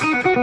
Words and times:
Muy 0.00 0.38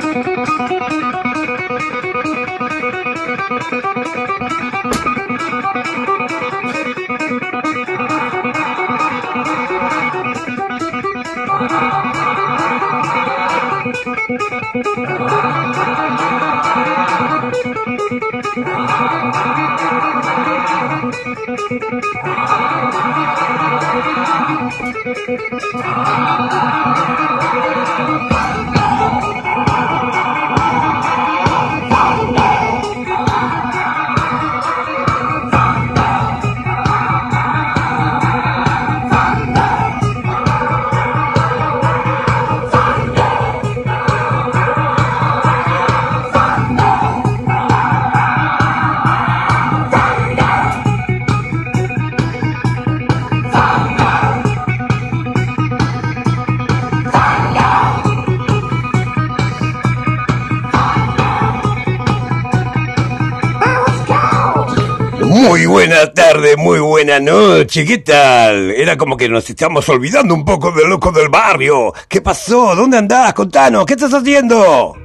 buena 65.75 66.13
tarde, 66.13 66.55
muy 66.55 66.79
buena 66.79 67.19
noche, 67.19 67.83
¿qué 67.85 67.97
tal? 67.97 68.71
Era 68.71 68.95
como 68.95 69.17
que 69.17 69.27
nos 69.27 69.49
estamos 69.49 69.89
olvidando 69.89 70.33
un 70.33 70.45
poco 70.45 70.71
del 70.71 70.87
loco 70.87 71.11
del 71.11 71.27
barrio. 71.27 71.91
¿Qué 72.07 72.21
pasó? 72.21 72.73
¿Dónde 72.77 72.97
andás? 72.97 73.33
Contanos, 73.33 73.85
¿qué 73.85 73.95
estás 73.95 74.13
haciendo? 74.13 74.95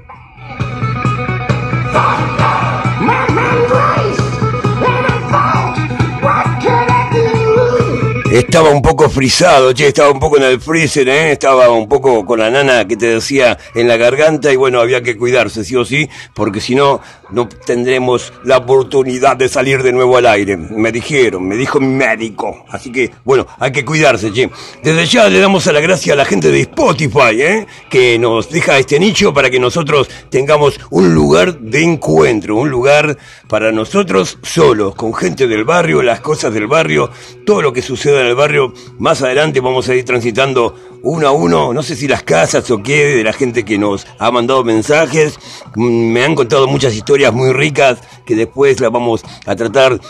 Estaba 8.31 8.71
un 8.71 8.81
poco 8.81 9.11
frisado, 9.11 9.73
che, 9.73 9.89
estaba 9.89 10.13
un 10.13 10.21
poco 10.21 10.37
en 10.37 10.45
el 10.45 10.61
freezer, 10.61 11.09
¿eh? 11.09 11.33
estaba 11.33 11.69
un 11.71 11.89
poco 11.89 12.25
con 12.25 12.39
la 12.39 12.49
nana 12.49 12.87
que 12.87 12.97
te 12.97 13.07
decía 13.07 13.59
en 13.75 13.89
la 13.89 13.97
garganta 13.97 14.53
y 14.53 14.57
bueno, 14.57 14.79
había 14.81 15.03
que 15.03 15.17
cuidarse, 15.17 15.65
sí 15.65 15.75
o 15.75 15.85
sí, 15.85 16.09
porque 16.33 16.61
si 16.61 16.77
no, 16.77 17.01
no 17.33 17.49
tendremos 17.49 18.33
la 18.45 18.59
oportunidad 18.59 19.37
de 19.37 19.49
salir 19.49 19.83
de 19.83 19.93
nuevo 19.93 20.17
al 20.17 20.27
aire. 20.27 20.57
Me 20.57 20.93
dijeron, 20.93 21.49
me 21.49 21.57
dijo 21.57 21.81
mi 21.81 21.89
médico. 21.89 22.65
Así 22.69 22.93
que, 22.93 23.11
bueno, 23.25 23.49
hay 23.59 23.73
que 23.73 23.85
cuidarse, 23.85 24.33
che. 24.33 24.49
Desde 24.81 25.07
ya 25.07 25.29
le 25.29 25.41
damos 25.41 25.67
a 25.67 25.73
la 25.73 25.81
gracia 25.81 26.13
a 26.13 26.17
la 26.17 26.25
gente 26.25 26.53
de 26.53 26.61
Spotify, 26.61 27.41
¿eh? 27.41 27.67
que 27.89 28.17
nos 28.17 28.49
deja 28.49 28.79
este 28.79 29.01
nicho 29.01 29.35
para 29.35 29.51
que 29.51 29.59
nosotros 29.59 30.09
tengamos 30.29 30.79
un 30.91 31.13
lugar 31.13 31.59
de 31.59 31.83
encuentro, 31.83 32.55
un 32.55 32.71
lugar 32.71 33.19
para 33.49 33.73
nosotros 33.73 34.39
solos, 34.45 34.95
con 34.95 35.13
gente 35.15 35.49
del 35.49 35.65
barrio, 35.65 36.01
las 36.01 36.21
cosas 36.21 36.55
del 36.55 36.69
barrio, 36.69 37.11
todo 37.45 37.61
lo 37.61 37.73
que 37.73 37.83
sucede 37.83 38.20
en 38.21 38.29
el 38.29 38.35
barrio. 38.35 38.73
Más 38.99 39.23
adelante 39.23 39.61
vamos 39.61 39.89
a 39.89 39.95
ir 39.95 40.05
transitando 40.05 40.75
uno 41.03 41.29
a 41.29 41.33
uno, 41.33 41.73
no 41.73 41.83
sé 41.83 41.97
si 41.97 42.07
las 42.07 42.23
casas 42.23 42.71
o 42.71 42.83
qué, 42.83 43.17
de 43.17 43.25
la 43.25 43.33
gente 43.33 43.65
que 43.65 43.79
nos 43.79 44.07
ha 44.19 44.31
mandado 44.31 44.65
mensajes. 44.65 45.39
Mm, 45.77 46.13
me 46.13 46.25
han 46.25 46.35
contado 46.35 46.67
muchas 46.67 46.95
historias 46.95 47.33
muy 47.33 47.53
ricas 47.53 47.99
que 48.25 48.35
después 48.35 48.81
las 48.81 48.91
vamos 48.91 49.23
a 49.47 49.57
tratar 49.57 50.01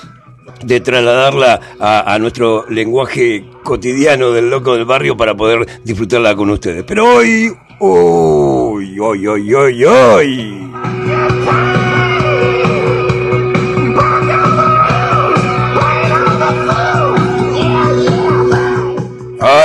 de 0.65 0.81
trasladarla 0.81 1.61
a, 1.79 2.19
nuestro 2.19 2.67
lenguaje 2.69 3.49
cotidiano 3.63 4.33
del 4.33 4.51
loco 4.51 4.75
del 4.75 4.85
barrio 4.85 5.17
para 5.17 5.35
poder 5.35 5.67
disfrutarla 5.85 6.35
con 6.35 6.51
ustedes. 6.51 6.85
Pero 6.85 7.17
hoy, 7.17 7.53
hoy, 7.79 8.99
hoy, 8.99 9.27
hoy, 9.27 9.55
hoy, 9.55 9.85
hoy. 9.85 10.71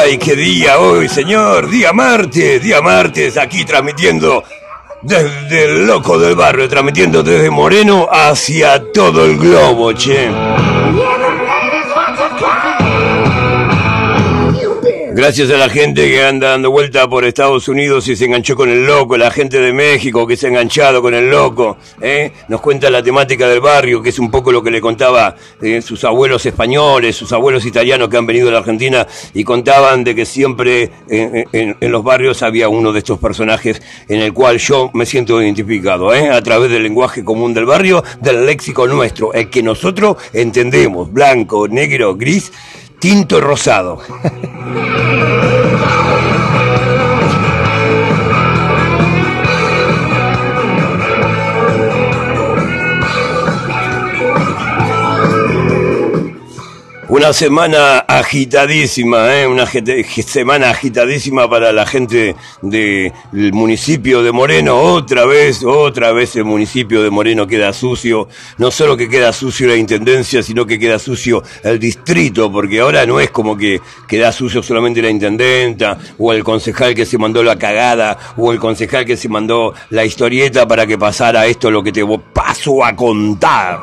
Ay, 0.08 0.20
qué 0.20 0.36
día 0.36 0.78
hoy, 0.78 1.10
señor. 1.10 1.68
Día 1.68 1.92
martes, 1.92 2.62
día 2.62 2.80
martes, 2.80 3.38
aquí 3.38 3.66
transmitiendo 3.66 4.44
desde 5.02 5.66
el 5.66 5.88
loco 5.88 6.20
del 6.20 6.36
barrio, 6.36 6.70
transmitiendo 6.70 7.24
desde 7.24 7.50
Moreno 7.50 8.08
hacia 8.12 8.92
todo 8.92 9.26
el 9.26 9.36
globo, 9.36 9.94
che. 9.94 10.30
Gracias 15.26 15.50
a 15.50 15.58
la 15.58 15.70
gente 15.70 16.08
que 16.08 16.24
anda 16.24 16.50
dando 16.50 16.70
vuelta 16.70 17.08
por 17.08 17.26
Estados 17.26 17.68
Unidos 17.68 18.08
y 18.10 18.16
se 18.16 18.26
enganchó 18.26 18.56
con 18.56 18.70
el 18.70 18.86
loco, 18.86 19.18
la 19.18 19.32
gente 19.32 19.60
de 19.60 19.74
México 19.74 20.28
que 20.28 20.38
se 20.38 20.46
ha 20.46 20.50
enganchado 20.50 21.02
con 21.02 21.16
el 21.16 21.32
loco, 21.32 21.78
¿eh? 22.00 22.32
nos 22.48 22.62
cuenta 22.62 22.92
la 22.92 23.02
temática 23.02 23.48
del 23.48 23.60
barrio, 23.60 24.04
que 24.04 24.10
es 24.10 24.20
un 24.20 24.30
poco 24.30 24.52
lo 24.52 24.62
que 24.62 24.70
le 24.70 24.80
contaba 24.80 25.36
eh, 25.64 25.82
sus 25.82 26.04
abuelos 26.04 26.46
españoles, 26.46 27.16
sus 27.16 27.34
abuelos 27.34 27.66
italianos 27.66 28.08
que 28.08 28.18
han 28.18 28.28
venido 28.28 28.50
a 28.50 28.52
la 28.52 28.60
Argentina 28.60 29.08
y 29.34 29.44
contaban 29.44 30.04
de 30.04 30.14
que 30.14 30.28
siempre 30.28 30.92
en, 31.10 31.48
en, 31.52 31.92
los 31.92 32.04
barrios 32.04 32.44
había 32.44 32.70
uno 32.70 32.94
de 32.94 33.00
estos 33.00 33.18
personajes 33.18 33.82
en 34.08 34.20
el 34.20 34.32
cual 34.32 34.60
yo 34.60 34.92
me 34.94 35.08
siento 35.08 35.42
identificado, 35.42 36.14
¿eh? 36.14 36.30
a 36.30 36.42
través 36.44 36.70
del 36.70 36.84
lenguaje 36.84 37.26
común 37.26 37.52
del 37.52 37.66
barrio, 37.66 38.04
del 38.22 38.46
léxico 38.46 38.86
nuestro, 38.86 39.34
el 39.34 39.50
que 39.50 39.64
nosotros 39.64 40.18
entendemos, 40.34 41.12
blanco, 41.12 41.68
negro, 41.68 42.16
gris, 42.16 42.52
tinto 43.00 43.40
rosado. 43.40 44.00
Una 57.16 57.32
semana 57.32 58.00
agitadísima, 58.00 59.34
¿eh? 59.34 59.48
una 59.48 59.66
semana 59.66 60.72
agitadísima 60.72 61.50
para 61.50 61.72
la 61.72 61.86
gente 61.86 62.36
del 62.62 63.14
municipio 63.54 64.22
de 64.22 64.34
Moreno. 64.34 64.78
Otra 64.78 65.24
vez, 65.24 65.64
otra 65.64 66.12
vez 66.12 66.36
el 66.36 66.44
municipio 66.44 67.02
de 67.02 67.10
Moreno 67.10 67.48
queda 67.48 67.72
sucio. 67.72 68.28
No 68.58 68.70
solo 68.70 68.98
que 68.98 69.08
queda 69.08 69.32
sucio 69.32 69.70
la 69.70 69.78
intendencia, 69.78 70.44
sino 70.44 70.66
que 70.66 70.78
queda 70.78 71.00
sucio 71.00 71.42
el 71.64 71.80
distrito, 71.80 72.52
porque 72.52 72.82
ahora 72.82 73.06
no 73.06 73.22
es 73.22 73.32
como 73.32 73.56
que 73.56 73.80
queda 74.10 74.34
sucio 74.34 74.62
solamente 74.62 75.02
la 75.02 75.10
intendenta, 75.10 75.98
o 76.18 76.34
el 76.34 76.44
concejal 76.44 76.94
que 76.94 77.06
se 77.06 77.18
mandó 77.18 77.42
la 77.44 77.58
cagada, 77.58 78.36
o 78.36 78.52
el 78.52 78.60
concejal 78.60 79.06
que 79.06 79.16
se 79.16 79.30
mandó 79.30 79.74
la 79.92 80.04
historieta 80.04 80.68
para 80.68 80.86
que 80.86 80.98
pasara 80.98 81.46
esto 81.46 81.72
lo 81.72 81.82
que 81.82 81.94
te 81.94 82.04
paso 82.34 82.84
a 82.84 82.94
contar. 82.94 83.80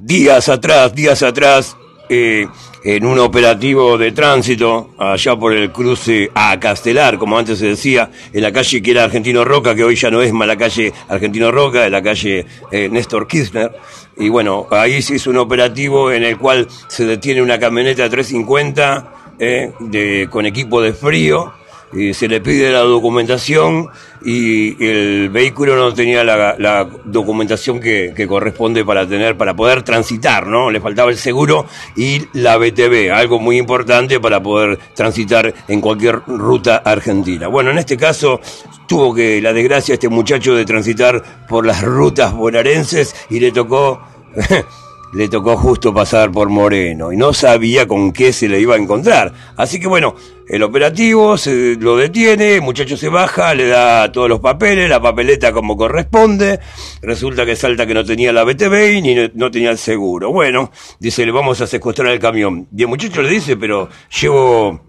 Días 0.00 0.48
atrás, 0.48 0.94
días 0.94 1.22
atrás, 1.22 1.76
eh, 2.08 2.46
en 2.84 3.06
un 3.06 3.18
operativo 3.18 3.96
de 3.96 4.12
tránsito, 4.12 4.90
allá 4.98 5.36
por 5.36 5.52
el 5.52 5.72
cruce 5.72 6.30
a 6.34 6.58
Castelar, 6.60 7.16
como 7.16 7.38
antes 7.38 7.58
se 7.58 7.66
decía, 7.66 8.10
en 8.32 8.42
la 8.42 8.52
calle 8.52 8.82
que 8.82 8.90
era 8.90 9.04
Argentino 9.04 9.44
Roca, 9.44 9.74
que 9.74 9.84
hoy 9.84 9.94
ya 9.94 10.10
no 10.10 10.20
es 10.20 10.32
más 10.32 10.46
la 10.46 10.56
calle 10.56 10.92
Argentino 11.08 11.50
Roca, 11.50 11.86
es 11.86 11.90
la 11.90 12.02
calle 12.02 12.44
eh, 12.70 12.88
Néstor 12.90 13.26
Kirchner. 13.26 13.72
Y 14.16 14.28
bueno, 14.28 14.66
ahí 14.70 15.00
se 15.00 15.14
hizo 15.14 15.30
un 15.30 15.38
operativo 15.38 16.12
en 16.12 16.24
el 16.24 16.36
cual 16.36 16.68
se 16.88 17.06
detiene 17.06 17.40
una 17.40 17.58
camioneta 17.58 18.08
350 18.08 19.14
eh, 19.38 20.26
con 20.28 20.44
equipo 20.44 20.82
de 20.82 20.92
frío, 20.92 21.52
y 21.92 22.14
se 22.14 22.28
le 22.28 22.40
pide 22.40 22.70
la 22.72 22.80
documentación 22.80 23.88
y 24.24 24.82
el 24.84 25.30
vehículo 25.30 25.76
no 25.76 25.92
tenía 25.92 26.24
la, 26.24 26.88
documentación 27.04 27.80
que, 27.80 28.12
que, 28.16 28.26
corresponde 28.26 28.84
para 28.84 29.06
tener, 29.06 29.36
para 29.36 29.54
poder 29.54 29.82
transitar, 29.82 30.46
¿no? 30.46 30.70
Le 30.70 30.80
faltaba 30.80 31.10
el 31.10 31.16
seguro 31.16 31.66
y 31.96 32.22
la 32.32 32.56
BTV, 32.56 33.12
algo 33.12 33.38
muy 33.38 33.58
importante 33.58 34.20
para 34.20 34.42
poder 34.42 34.78
transitar 34.94 35.52
en 35.68 35.80
cualquier 35.80 36.20
ruta 36.26 36.76
argentina. 36.76 37.48
Bueno, 37.48 37.70
en 37.70 37.78
este 37.78 37.96
caso 37.96 38.40
tuvo 38.86 39.14
que 39.14 39.40
la 39.40 39.52
desgracia 39.52 39.94
este 39.94 40.08
muchacho 40.08 40.54
de 40.54 40.64
transitar 40.64 41.46
por 41.48 41.66
las 41.66 41.82
rutas 41.82 42.32
bonaerenses 42.32 43.14
y 43.30 43.40
le 43.40 43.52
tocó 43.52 44.00
le 45.12 45.28
tocó 45.28 45.56
justo 45.56 45.92
pasar 45.92 46.32
por 46.32 46.48
Moreno 46.48 47.12
y 47.12 47.16
no 47.16 47.32
sabía 47.32 47.86
con 47.86 48.12
qué 48.12 48.32
se 48.32 48.48
le 48.48 48.60
iba 48.60 48.74
a 48.74 48.78
encontrar. 48.78 49.32
Así 49.56 49.78
que 49.78 49.86
bueno, 49.86 50.14
el 50.48 50.62
operativo 50.62 51.36
se 51.36 51.76
lo 51.76 51.96
detiene, 51.96 52.56
el 52.56 52.62
muchacho 52.62 52.96
se 52.96 53.08
baja, 53.08 53.54
le 53.54 53.66
da 53.66 54.10
todos 54.10 54.28
los 54.28 54.40
papeles, 54.40 54.88
la 54.88 55.00
papeleta 55.00 55.52
como 55.52 55.76
corresponde, 55.76 56.60
resulta 57.02 57.46
que 57.46 57.56
salta 57.56 57.86
que 57.86 57.94
no 57.94 58.04
tenía 58.04 58.32
la 58.32 58.44
BTV 58.44 58.94
y 58.94 59.02
ni 59.02 59.14
no, 59.34 59.50
tenía 59.50 59.70
el 59.70 59.78
seguro. 59.78 60.32
Bueno, 60.32 60.70
dice, 60.98 61.26
le 61.26 61.32
vamos 61.32 61.60
a 61.60 61.66
secuestrar 61.66 62.10
el 62.10 62.18
camión. 62.18 62.68
Y 62.76 62.82
el 62.82 62.88
muchacho 62.88 63.22
le 63.22 63.30
dice, 63.30 63.56
pero 63.56 63.88
llevo 64.20 64.80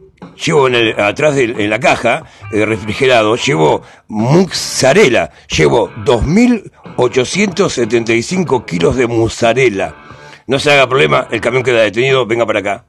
llevo 0.45 0.67
en 0.67 0.75
el, 0.75 0.97
atrás 0.99 1.35
de, 1.35 1.43
en 1.43 1.69
la 1.69 1.81
caja 1.81 2.23
de 2.49 2.65
refrigerado, 2.65 3.35
llevo 3.35 3.81
mozzarella, 4.07 5.31
llevo 5.49 5.91
2.875 6.05 8.65
kilos 8.65 8.95
de 8.95 9.07
mozzarella. 9.07 10.02
No 10.45 10.59
se 10.59 10.71
haga 10.71 10.87
problema, 10.87 11.27
el 11.31 11.39
camión 11.39 11.63
queda 11.63 11.81
detenido, 11.81 12.25
venga 12.25 12.45
para 12.45 12.59
acá. 12.59 12.85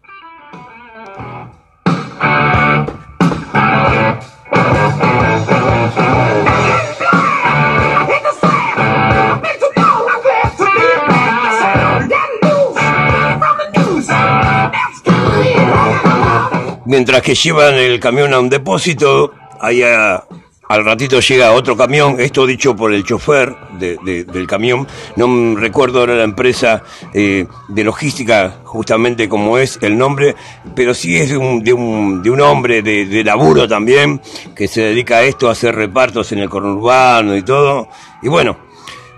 Mientras 16.86 17.22
que 17.22 17.34
llevan 17.34 17.74
el 17.74 17.98
camión 17.98 18.32
a 18.34 18.40
un 18.40 18.48
depósito, 18.48 19.32
allá 19.60 20.24
al 20.68 20.84
ratito 20.84 21.20
llega 21.20 21.52
otro 21.52 21.76
camión, 21.76 22.16
esto 22.18 22.46
dicho 22.46 22.74
por 22.74 22.92
el 22.92 23.04
chofer 23.04 23.54
del 23.78 24.46
camión, 24.46 24.86
no 25.16 25.56
recuerdo 25.56 26.00
ahora 26.00 26.14
la 26.14 26.24
empresa 26.24 26.82
eh, 27.12 27.46
de 27.68 27.84
logística 27.84 28.60
justamente 28.64 29.28
como 29.28 29.58
es 29.58 29.78
el 29.82 29.96
nombre, 29.96 30.34
pero 30.74 30.94
sí 30.94 31.16
es 31.16 31.30
de 31.30 31.36
un, 31.36 31.62
de 31.62 31.72
un, 31.72 32.22
de 32.22 32.30
un 32.30 32.40
hombre 32.40 32.82
de, 32.82 33.24
laburo 33.24 33.68
también, 33.68 34.20
que 34.54 34.66
se 34.68 34.82
dedica 34.82 35.18
a 35.18 35.22
esto, 35.22 35.48
a 35.48 35.52
hacer 35.52 35.74
repartos 35.74 36.32
en 36.32 36.40
el 36.40 36.48
conurbano 36.48 37.36
y 37.36 37.42
todo. 37.42 37.88
Y 38.22 38.28
bueno, 38.28 38.56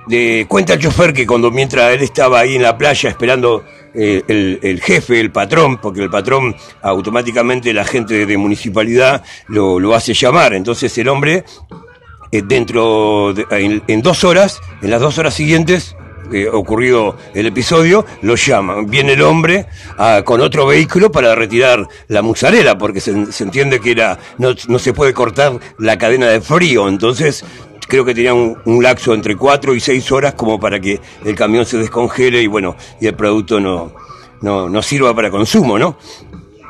de, 0.06 0.46
cuenta 0.49 0.75
el 0.75 0.81
chofer 0.81 1.12
que 1.12 1.26
cuando 1.26 1.50
mientras 1.50 1.92
él 1.92 2.02
estaba 2.02 2.40
ahí 2.40 2.56
en 2.56 2.62
la 2.62 2.76
playa 2.76 3.08
esperando 3.08 3.64
eh, 3.98 4.58
el, 4.62 4.81
jefe, 4.82 5.20
el 5.20 5.32
patrón, 5.32 5.78
porque 5.78 6.02
el 6.02 6.10
patrón 6.10 6.54
automáticamente 6.82 7.72
la 7.72 7.84
gente 7.84 8.26
de 8.26 8.37
municipalidad 8.37 9.25
lo, 9.48 9.94
hace 9.94 10.12
llamar. 10.12 10.52
Entonces 10.52 10.96
el 10.98 11.08
hombre, 11.08 11.44
eh, 12.31 12.43
dentro, 12.44 13.34
en, 13.50 14.02
dos 14.02 14.25
horas, 14.25 14.60
en 14.82 14.90
las 14.90 15.00
dos 15.00 15.16
horas 15.16 15.32
siguientes, 15.32 15.96
eh, 16.31 16.46
ocurrido 16.48 17.16
el 17.34 17.46
episodio, 17.46 18.04
lo 18.20 18.34
llama. 18.34 18.82
Viene 18.87 19.14
el 19.14 19.22
hombre 19.22 19.66
ah, 19.96 20.20
con 20.25 20.42
otro 20.42 20.66
vehículo 20.66 21.10
para 21.10 21.34
retirar 21.34 21.88
la 22.08 22.20
mozzarella, 22.20 22.76
porque 22.76 23.00
se, 23.00 23.12
entiende 23.12 23.81
que 23.81 23.92
era 23.92 24.19
no, 24.37 24.50
no, 24.69 24.78
se 24.78 24.92
puede 24.92 25.14
cortar 25.14 25.58
la 25.78 25.96
cadena 25.96 26.26
de 26.26 26.42
frío. 26.42 26.88
Entonces 26.88 27.44
creo 27.87 28.05
que 28.05 28.15
tenía 28.15 28.35
un, 28.35 28.56
un, 28.65 28.83
lapso 28.83 29.15
entre 29.15 29.37
cuatro 29.37 29.75
y 29.75 29.81
seis 29.81 30.11
horas 30.12 30.35
como 30.35 30.59
para 30.59 30.81
que 30.81 31.00
el 31.25 31.35
camión 31.35 31.65
se 31.65 31.79
descongele 31.79 32.43
y 32.43 32.47
bueno, 32.47 32.77
y 33.00 33.06
el 33.06 33.15
producto 33.15 33.61
no, 33.61 33.93
no, 34.41 34.69
no 34.69 34.83
sirva 34.83 35.15
para 35.15 35.31
consumo, 35.31 35.79
¿no? 35.79 35.99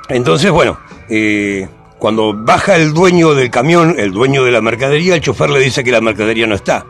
Entonces, 0.08 0.50
bueno, 0.50 0.78
eh, 1.08 1.68
cuando 1.98 2.34
baja 2.34 2.76
el 2.76 2.92
dueño 2.92 3.34
del 3.34 3.50
camión, 3.50 3.96
el 3.98 4.12
dueño 4.12 4.44
de 4.44 4.50
la 4.50 4.60
mercadería, 4.60 5.14
el 5.14 5.20
chofer 5.20 5.50
le 5.50 5.60
dice 5.60 5.82
que 5.82 5.90
la 5.90 6.00
mercadería 6.00 6.46
no 6.46 6.54
está. 6.54 6.86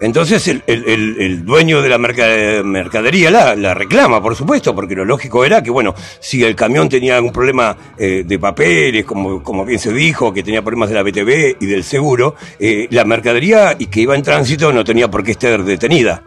Entonces 0.00 0.48
el, 0.48 0.62
el, 0.66 1.16
el, 1.18 1.44
dueño 1.44 1.82
de 1.82 1.88
la 1.90 1.98
mercadería 1.98 3.30
la, 3.30 3.54
la, 3.54 3.74
reclama, 3.74 4.22
por 4.22 4.34
supuesto, 4.34 4.74
porque 4.74 4.94
lo 4.94 5.04
lógico 5.04 5.44
era 5.44 5.62
que, 5.62 5.70
bueno, 5.70 5.94
si 6.20 6.42
el 6.42 6.56
camión 6.56 6.88
tenía 6.88 7.16
algún 7.16 7.32
problema 7.32 7.76
eh, 7.98 8.24
de 8.26 8.38
papeles, 8.38 9.04
como, 9.04 9.42
como 9.42 9.64
bien 9.64 9.78
se 9.78 9.92
dijo, 9.92 10.32
que 10.32 10.42
tenía 10.42 10.62
problemas 10.62 10.88
de 10.88 10.94
la 10.94 11.02
BTV 11.02 11.56
y 11.60 11.66
del 11.66 11.84
seguro, 11.84 12.34
eh, 12.58 12.88
la 12.90 13.04
mercadería 13.04 13.76
y 13.78 13.86
que 13.86 14.00
iba 14.00 14.14
en 14.14 14.22
tránsito 14.22 14.72
no 14.72 14.84
tenía 14.84 15.10
por 15.10 15.22
qué 15.22 15.32
estar 15.32 15.62
detenida. 15.64 16.22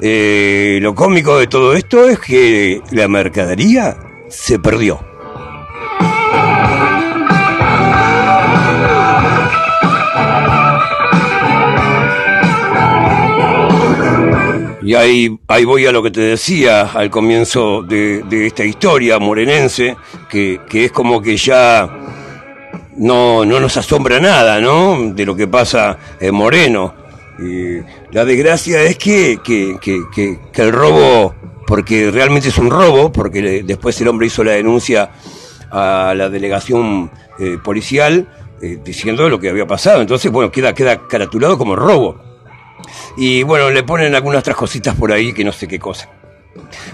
Eh, 0.00 0.78
lo 0.80 0.94
cómico 0.94 1.38
de 1.38 1.48
todo 1.48 1.74
esto 1.74 2.08
es 2.08 2.18
que 2.18 2.80
la 2.92 3.08
mercadería 3.08 3.96
se 4.28 4.58
perdió. 4.58 5.00
Y 14.88 14.94
ahí, 14.94 15.38
ahí 15.48 15.66
voy 15.66 15.84
a 15.84 15.92
lo 15.92 16.02
que 16.02 16.10
te 16.10 16.22
decía 16.22 16.92
al 16.94 17.10
comienzo 17.10 17.82
de, 17.82 18.24
esta 18.46 18.64
historia 18.64 19.18
morenense, 19.18 19.98
que, 20.30 20.62
que, 20.66 20.86
es 20.86 20.92
como 20.92 21.20
que 21.20 21.36
ya 21.36 21.86
no, 22.96 23.44
no 23.44 23.60
nos 23.60 23.76
asombra 23.76 24.18
nada, 24.18 24.62
¿no? 24.62 25.12
De 25.12 25.26
lo 25.26 25.36
que 25.36 25.46
pasa 25.46 25.98
en 26.18 26.34
Moreno. 26.34 26.94
Y 27.38 27.80
la 28.12 28.24
desgracia 28.24 28.82
es 28.82 28.96
que, 28.96 29.40
que, 29.44 29.76
que, 29.78 30.00
que, 30.50 30.62
el 30.62 30.72
robo, 30.72 31.34
porque 31.66 32.10
realmente 32.10 32.48
es 32.48 32.56
un 32.56 32.70
robo, 32.70 33.12
porque 33.12 33.62
después 33.62 34.00
el 34.00 34.08
hombre 34.08 34.28
hizo 34.28 34.42
la 34.42 34.52
denuncia 34.52 35.10
a 35.70 36.14
la 36.16 36.30
delegación 36.30 37.10
eh, 37.38 37.58
policial 37.62 38.26
eh, 38.62 38.78
diciendo 38.82 39.28
lo 39.28 39.38
que 39.38 39.50
había 39.50 39.66
pasado. 39.66 40.00
Entonces, 40.00 40.32
bueno, 40.32 40.50
queda, 40.50 40.72
queda 40.72 41.06
caratulado 41.06 41.58
como 41.58 41.76
robo. 41.76 42.27
Y 43.16 43.42
bueno, 43.42 43.70
le 43.70 43.82
ponen 43.82 44.14
algunas 44.14 44.40
otras 44.40 44.56
cositas 44.56 44.94
por 44.94 45.12
ahí 45.12 45.32
que 45.32 45.44
no 45.44 45.52
sé 45.52 45.66
qué 45.66 45.78
cosa. 45.78 46.08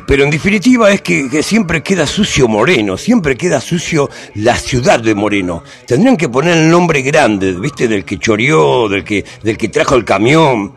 Pero 0.06 0.24
en 0.24 0.30
definitiva 0.30 0.90
es 0.92 1.00
que, 1.00 1.42
siempre 1.42 1.82
queda 1.82 2.06
sucio 2.06 2.48
Moreno, 2.48 2.96
siempre 2.96 3.36
queda 3.36 3.60
sucio 3.60 4.10
la 4.34 4.56
ciudad 4.56 5.00
de 5.00 5.14
Moreno. 5.14 5.62
Tendrían 5.86 6.16
que 6.16 6.28
poner 6.28 6.56
el 6.58 6.70
nombre 6.70 7.02
grande, 7.02 7.52
¿viste? 7.52 7.88
Del 7.88 8.04
que 8.04 8.18
choreó, 8.18 8.88
del 8.88 9.04
que, 9.04 9.24
del 9.42 9.56
que 9.56 9.68
trajo 9.68 9.94
el 9.94 10.04
camión. 10.04 10.74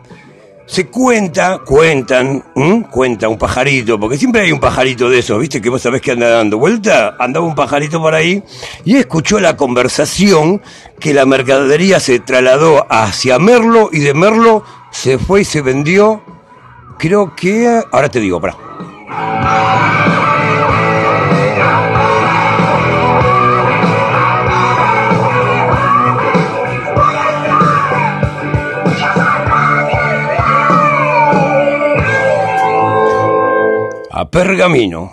Se 0.66 0.86
cuenta, 0.86 1.60
cuentan, 1.64 2.44
cuenta 2.90 3.26
un 3.26 3.38
pajarito, 3.38 3.98
porque 3.98 4.18
siempre 4.18 4.42
hay 4.42 4.52
un 4.52 4.60
pajarito 4.60 5.08
de 5.08 5.20
esos, 5.20 5.40
¿viste? 5.40 5.62
Que 5.62 5.70
vos 5.70 5.80
sabés 5.80 6.02
que 6.02 6.10
anda 6.10 6.28
dando 6.28 6.58
vuelta, 6.58 7.16
andaba 7.18 7.46
un 7.46 7.54
pajarito 7.54 8.02
por 8.02 8.14
ahí 8.14 8.42
y 8.84 8.96
escuchó 8.96 9.40
la 9.40 9.56
conversación 9.56 10.60
que 11.00 11.14
la 11.14 11.24
mercadería 11.24 12.00
se 12.00 12.20
trasladó 12.20 12.86
hacia 12.90 13.38
Merlo 13.38 13.88
y 13.90 14.00
de 14.00 14.12
Merlo 14.12 14.62
se 14.90 15.18
fue 15.18 15.42
y 15.42 15.44
se 15.44 15.62
vendió, 15.62 16.22
creo 16.98 17.34
que, 17.34 17.82
ahora 17.92 18.08
te 18.08 18.20
digo, 18.20 18.40
para. 18.40 18.56
A 34.10 34.28
Pergamino 34.30 35.12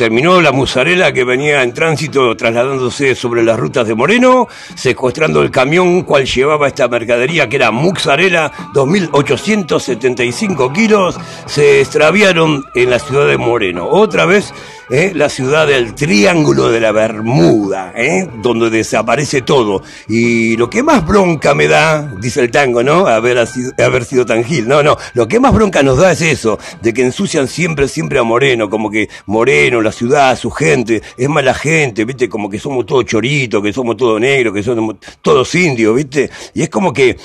terminó 0.00 0.40
la 0.40 0.50
musarela 0.50 1.12
que 1.12 1.24
venía 1.24 1.62
en 1.62 1.74
tránsito 1.74 2.34
trasladándose 2.34 3.14
sobre 3.14 3.42
las 3.42 3.60
rutas 3.60 3.86
de 3.86 3.94
Moreno, 3.94 4.48
secuestrando 4.74 5.42
el 5.42 5.50
camión 5.50 6.04
cual 6.04 6.24
llevaba 6.24 6.68
esta 6.68 6.88
mercadería 6.88 7.50
que 7.50 7.56
era 7.56 7.70
mozzarella, 7.70 8.50
2.875 8.72 10.72
kilos, 10.72 11.18
se 11.44 11.82
extraviaron 11.82 12.64
en 12.74 12.88
la 12.88 12.98
ciudad 12.98 13.26
de 13.26 13.36
Moreno. 13.36 13.88
Otra 13.90 14.24
vez 14.24 14.54
¿eh? 14.90 15.12
la 15.14 15.28
ciudad 15.28 15.66
del 15.66 15.94
Triángulo 15.94 16.68
de 16.70 16.80
la 16.80 16.92
Bermuda, 16.92 17.92
¿eh? 17.96 18.28
donde 18.42 18.70
desaparece 18.70 19.42
todo. 19.42 19.82
Y 20.08 20.56
lo 20.56 20.68
que 20.68 20.82
más 20.82 21.06
bronca 21.06 21.54
me 21.54 21.68
da, 21.68 22.12
dice 22.20 22.40
el 22.40 22.50
tango, 22.50 22.82
¿no? 22.82 23.06
Haber 23.06 23.46
sido, 23.46 23.72
haber 23.78 24.04
sido 24.04 24.26
tan 24.26 24.44
gil. 24.44 24.68
No, 24.68 24.82
no, 24.82 24.96
lo 25.14 25.28
que 25.28 25.40
más 25.40 25.54
bronca 25.54 25.82
nos 25.82 25.98
da 25.98 26.12
es 26.12 26.20
eso, 26.20 26.58
de 26.82 26.92
que 26.92 27.02
ensucian 27.02 27.48
siempre, 27.48 27.88
siempre 27.88 28.18
a 28.18 28.22
Moreno, 28.22 28.68
como 28.68 28.90
que 28.90 29.08
Moreno, 29.26 29.80
la 29.80 29.92
ciudad, 29.92 30.36
su 30.36 30.50
gente, 30.50 31.02
es 31.16 31.28
mala 31.28 31.54
gente, 31.54 32.04
¿viste? 32.04 32.28
Como 32.28 32.50
que 32.50 32.58
somos 32.58 32.84
todos 32.86 33.04
choritos, 33.04 33.62
que 33.62 33.72
somos 33.72 33.96
todos 33.96 34.20
negros, 34.20 34.54
que 34.54 34.62
somos 34.62 34.96
todos 35.22 35.54
indios, 35.54 35.94
¿viste? 35.94 36.30
Y 36.54 36.62
es 36.62 36.68
como 36.68 36.92
que 36.92 37.16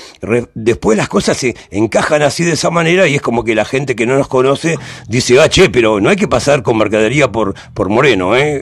después 0.54 0.96
las 0.96 1.08
cosas 1.08 1.36
se 1.36 1.56
encajan 1.70 2.22
así 2.22 2.44
de 2.44 2.52
esa 2.52 2.70
manera 2.70 3.06
y 3.08 3.16
es 3.16 3.22
como 3.22 3.44
que 3.44 3.54
la 3.54 3.64
gente 3.64 3.96
que 3.96 4.06
no 4.06 4.16
nos 4.16 4.28
conoce 4.28 4.78
dice, 5.08 5.40
ah, 5.40 5.48
che, 5.48 5.68
pero 5.68 6.00
no 6.00 6.08
hay 6.08 6.16
que 6.16 6.28
pasar 6.28 6.62
con 6.62 6.78
mercadería 6.78 7.30
por 7.32 7.55
por 7.74 7.88
Moreno. 7.88 8.36
¿eh? 8.36 8.60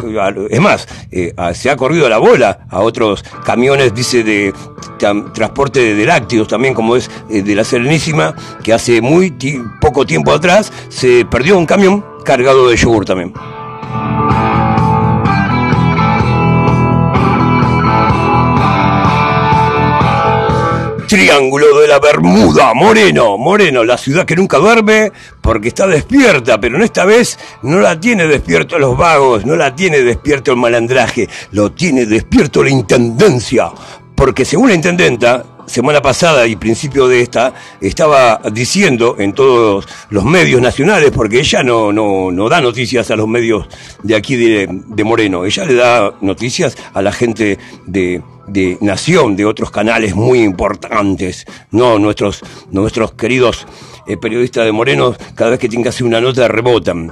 Es 0.51 0.61
más, 0.61 0.89
eh, 1.11 1.35
se 1.55 1.71
ha 1.71 1.77
corrido 1.77 2.09
la 2.09 2.19
bola 2.19 2.67
a 2.71 2.81
otros 2.81 3.25
camiones, 3.45 3.95
dice, 3.95 4.23
de 4.23 4.53
transporte 5.35 5.95
de 5.95 6.07
lácteos 6.07 6.49
también, 6.49 6.75
como 6.75 6.97
es 6.97 7.11
eh, 7.29 7.43
de 7.43 7.55
la 7.55 7.65
Serenísima, 7.65 8.35
que 8.63 8.73
hace 8.73 9.01
muy 9.01 9.35
poco 9.81 10.07
tiempo 10.07 10.33
atrás 10.33 10.73
se 10.89 11.25
perdió 11.27 11.59
un 11.59 11.67
camión 11.67 12.05
cargado 12.25 12.69
de 12.69 12.77
yogur 12.77 13.05
también. 13.05 13.35
Triángulo 21.07 21.81
de 21.81 21.89
la 21.89 21.99
Bermuda, 21.99 22.73
Moreno, 22.73 23.37
Moreno, 23.37 23.85
la 23.85 23.99
ciudad 23.99 24.25
que 24.25 24.37
nunca 24.37 24.59
duerme 24.59 25.13
porque 25.43 25.69
está 25.69 25.87
despierta, 25.87 26.59
pero 26.59 26.77
en 26.77 26.83
esta 26.83 27.05
vez 27.05 27.39
no 27.63 27.81
la 27.81 28.01
tiene 28.01 28.27
despierto 28.27 28.79
los 28.79 28.97
vagos, 28.97 29.45
no 29.45 29.55
la 29.55 29.75
tiene 29.75 30.01
despierto 30.01 30.51
el 30.51 30.57
malandraje, 30.57 31.29
lo 31.53 31.73
tiene 31.73 32.07
despierto 32.07 32.63
la 32.63 32.71
intendencia, 32.71 33.71
porque 34.15 34.45
según 34.45 34.69
la 34.69 34.75
intendenta, 34.75 35.45
semana 35.67 36.01
pasada 36.01 36.47
y 36.47 36.57
principio 36.57 37.07
de 37.07 37.21
esta, 37.21 37.53
estaba 37.81 38.41
diciendo 38.53 39.17
en 39.19 39.33
todos 39.33 39.87
los 40.11 40.25
medios 40.25 40.61
nacionales, 40.61 41.11
porque 41.11 41.41
ella 41.41 41.63
no, 41.63 41.93
no, 41.93 42.31
no 42.31 42.49
da 42.49 42.61
noticias 42.61 43.11
a 43.11 43.17
los 43.17 43.29
medios 43.29 43.67
de 44.03 44.17
aquí 44.17 44.37
de, 44.37 44.69
de 44.71 45.05
Moreno, 45.05 45.45
ella 45.45 45.65
le 45.65 45.75
da 45.75 46.15
noticias 46.21 46.77
a 46.95 47.03
la 47.03 47.13
gente 47.13 47.59
de, 47.87 48.23
de 48.47 48.79
Nación, 48.81 49.37
de 49.37 49.45
otros 49.45 49.71
canales 49.71 50.15
muy 50.15 50.41
importantes, 50.41 51.47
no 51.71 51.99
nuestros, 51.99 52.41
nuestros 52.71 53.13
queridos 53.13 53.67
eh, 54.07 54.17
periodistas 54.19 54.67
de 54.67 54.73
Moreno, 54.73 55.15
cada 55.35 55.51
vez 55.51 55.59
que 55.59 55.69
tienen 55.69 55.83
que 55.83 55.89
hacer 55.89 56.07
una 56.07 56.21
nota 56.21 56.47
rebotan. 56.47 57.11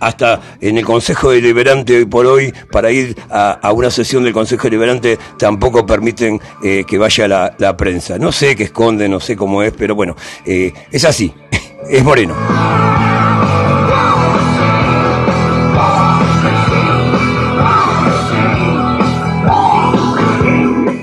Hasta 0.00 0.40
en 0.60 0.78
el 0.78 0.84
Consejo 0.84 1.30
Deliberante 1.30 1.98
hoy 1.98 2.04
por 2.06 2.26
hoy, 2.26 2.52
para 2.72 2.90
ir 2.90 3.14
a, 3.30 3.72
una 3.72 3.90
sesión 3.90 4.24
del 4.24 4.32
Consejo 4.32 4.64
Deliberante, 4.64 5.18
tampoco 5.38 5.84
permiten 5.84 6.40
eh, 6.64 6.84
que 6.86 6.96
vaya 6.98 7.28
la, 7.28 7.76
prensa. 7.76 8.18
No 8.18 8.32
sé 8.32 8.56
qué 8.56 8.64
esconde, 8.64 9.08
no 9.08 9.20
sé 9.20 9.36
cómo 9.36 9.62
es, 9.62 9.72
pero 9.76 9.94
bueno, 9.94 10.16
eh, 10.46 10.72
es 10.90 11.04
así, 11.04 11.32
es 11.90 12.02
Moreno. 12.02 12.34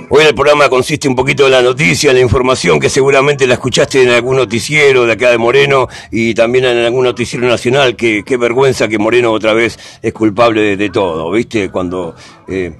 Hoy 0.09 0.23
el 0.23 0.33
programa 0.33 0.69
consiste 0.69 1.09
un 1.09 1.15
poquito 1.15 1.47
en 1.47 1.51
la 1.51 1.61
noticia, 1.61 2.13
la 2.13 2.21
información 2.21 2.79
que 2.79 2.89
seguramente 2.89 3.45
la 3.45 3.55
escuchaste 3.55 4.03
en 4.03 4.09
algún 4.09 4.37
noticiero 4.37 5.05
de 5.05 5.11
acá 5.11 5.31
de 5.31 5.37
Moreno 5.37 5.89
y 6.11 6.33
también 6.33 6.63
en 6.63 6.77
algún 6.77 7.03
noticiero 7.03 7.45
nacional. 7.45 7.97
Que 7.97 8.23
qué 8.23 8.37
vergüenza 8.37 8.87
que 8.87 8.97
Moreno 8.97 9.33
otra 9.33 9.51
vez 9.51 9.77
es 10.01 10.13
culpable 10.13 10.77
de, 10.77 10.89
todo, 10.89 11.29
¿viste? 11.31 11.69
Cuando 11.69 12.15
eh, 12.47 12.73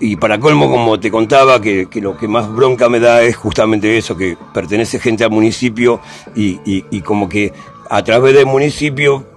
y 0.00 0.16
para 0.16 0.40
colmo, 0.40 0.68
como 0.68 0.98
te 0.98 1.08
contaba, 1.08 1.62
que, 1.62 1.86
lo 2.00 2.16
que 2.16 2.26
más 2.26 2.52
bronca 2.52 2.88
me 2.88 2.98
da 2.98 3.22
es 3.22 3.36
justamente 3.36 3.96
eso, 3.96 4.16
que 4.16 4.36
pertenece 4.52 4.98
gente 4.98 5.22
al 5.22 5.30
municipio 5.30 6.00
y, 6.34 6.58
y 6.64 7.00
como 7.02 7.28
que 7.28 7.52
a 7.90 8.02
través 8.02 8.34
del 8.34 8.46
municipio 8.46 9.31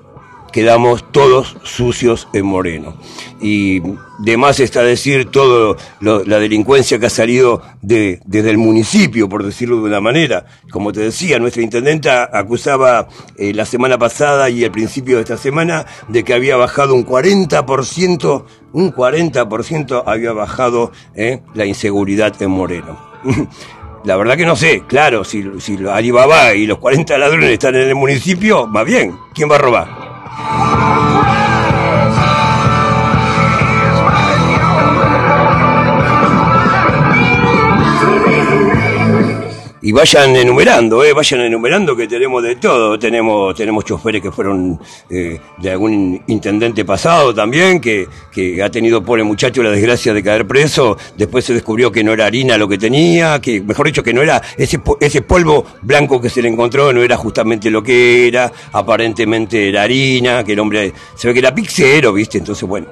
quedamos 0.56 1.12
todos 1.12 1.58
sucios 1.64 2.30
en 2.32 2.46
Moreno. 2.46 2.96
Y 3.42 3.82
de 4.20 4.38
más 4.38 4.62
está 4.62 4.84
decir 4.84 5.30
toda 5.30 5.76
la 6.00 6.40
delincuencia 6.40 6.98
que 6.98 7.08
ha 7.08 7.10
salido 7.10 7.62
de, 7.82 8.22
desde 8.26 8.52
el 8.52 8.58
municipio, 8.58 9.28
por 9.28 9.44
decirlo 9.44 9.76
de 9.76 9.84
una 9.84 10.00
manera. 10.00 10.46
Como 10.72 10.94
te 10.94 11.02
decía, 11.02 11.40
nuestra 11.40 11.62
intendenta 11.62 12.30
acusaba 12.32 13.10
eh, 13.38 13.54
la 13.54 13.66
semana 13.66 13.98
pasada 13.98 14.50
y 14.50 14.64
al 14.64 14.72
principio 14.72 15.18
de 15.18 15.24
esta 15.24 15.36
semana 15.36 15.88
de 16.08 16.24
que 16.24 16.34
había 16.34 16.56
bajado 16.56 16.96
un 16.96 17.06
40%, 17.06 18.46
un 18.72 18.94
40% 18.94 20.04
había 20.06 20.32
bajado 20.32 20.94
eh, 21.16 21.42
la 21.54 21.66
inseguridad 21.66 22.42
en 22.42 22.52
Moreno. 22.52 22.98
La 24.06 24.16
verdad 24.18 24.38
que 24.38 24.46
no 24.46 24.56
sé, 24.56 24.84
claro, 24.88 25.24
si, 25.24 25.44
si 25.60 25.80
Alibaba 25.92 26.54
y 26.54 26.68
los 26.68 26.78
40 26.78 27.18
ladrones 27.18 27.50
están 27.50 27.74
en 27.74 27.88
el 27.88 27.96
municipio, 27.96 28.72
va 28.72 28.84
bien, 28.84 29.18
¿quién 29.34 29.50
va 29.50 29.56
a 29.56 29.58
robar? 29.58 30.05
Música 30.38 31.45
y 39.86 39.92
vayan 39.92 40.36
enumerando, 40.36 41.04
eh, 41.04 41.14
vayan 41.14 41.42
enumerando 41.42 41.96
que 41.96 42.08
tenemos 42.08 42.42
de 42.42 42.56
todo. 42.56 42.98
Tenemos, 42.98 43.54
tenemos 43.54 43.86
choferes 43.86 44.20
que 44.20 44.32
fueron 44.32 44.80
eh, 45.12 45.40
de 45.60 45.70
algún 45.70 46.24
intendente 46.26 46.84
pasado 46.84 47.36
también, 47.36 47.80
que, 47.80 48.08
que 48.32 48.64
ha 48.64 48.72
tenido 48.72 49.04
pobre 49.06 49.24
muchacho 49.24 49.62
la 49.62 49.70
desgracia 49.70 50.12
de 50.12 50.24
caer 50.24 50.48
preso. 50.48 50.98
Después 51.16 51.46
se 51.46 51.54
descubrió 51.54 51.92
que 51.92 52.04
no 52.04 52.14
era 52.14 52.26
harina 52.26 52.58
lo 52.58 52.68
que 52.68 52.80
tenía, 52.80 53.40
que 53.40 53.62
mejor 53.62 53.86
dicho 53.86 54.02
que 54.02 54.12
no 54.12 54.24
era 54.24 54.42
ese, 54.58 54.82
ese 55.00 55.22
polvo 55.22 55.64
blanco 55.84 56.20
que 56.20 56.32
se 56.32 56.42
le 56.42 56.50
encontró, 56.50 56.92
no 56.92 57.04
era 57.04 57.16
justamente 57.16 57.70
lo 57.70 57.84
que 57.84 58.28
era. 58.28 58.52
Aparentemente 58.72 59.70
era 59.70 59.84
harina, 59.84 60.44
que 60.44 60.54
el 60.54 60.60
hombre 60.62 60.94
se 61.14 61.28
ve 61.28 61.34
que 61.36 61.42
era 61.42 61.54
pixero, 61.54 62.12
¿viste? 62.12 62.40
Entonces, 62.40 62.68
bueno. 62.68 62.88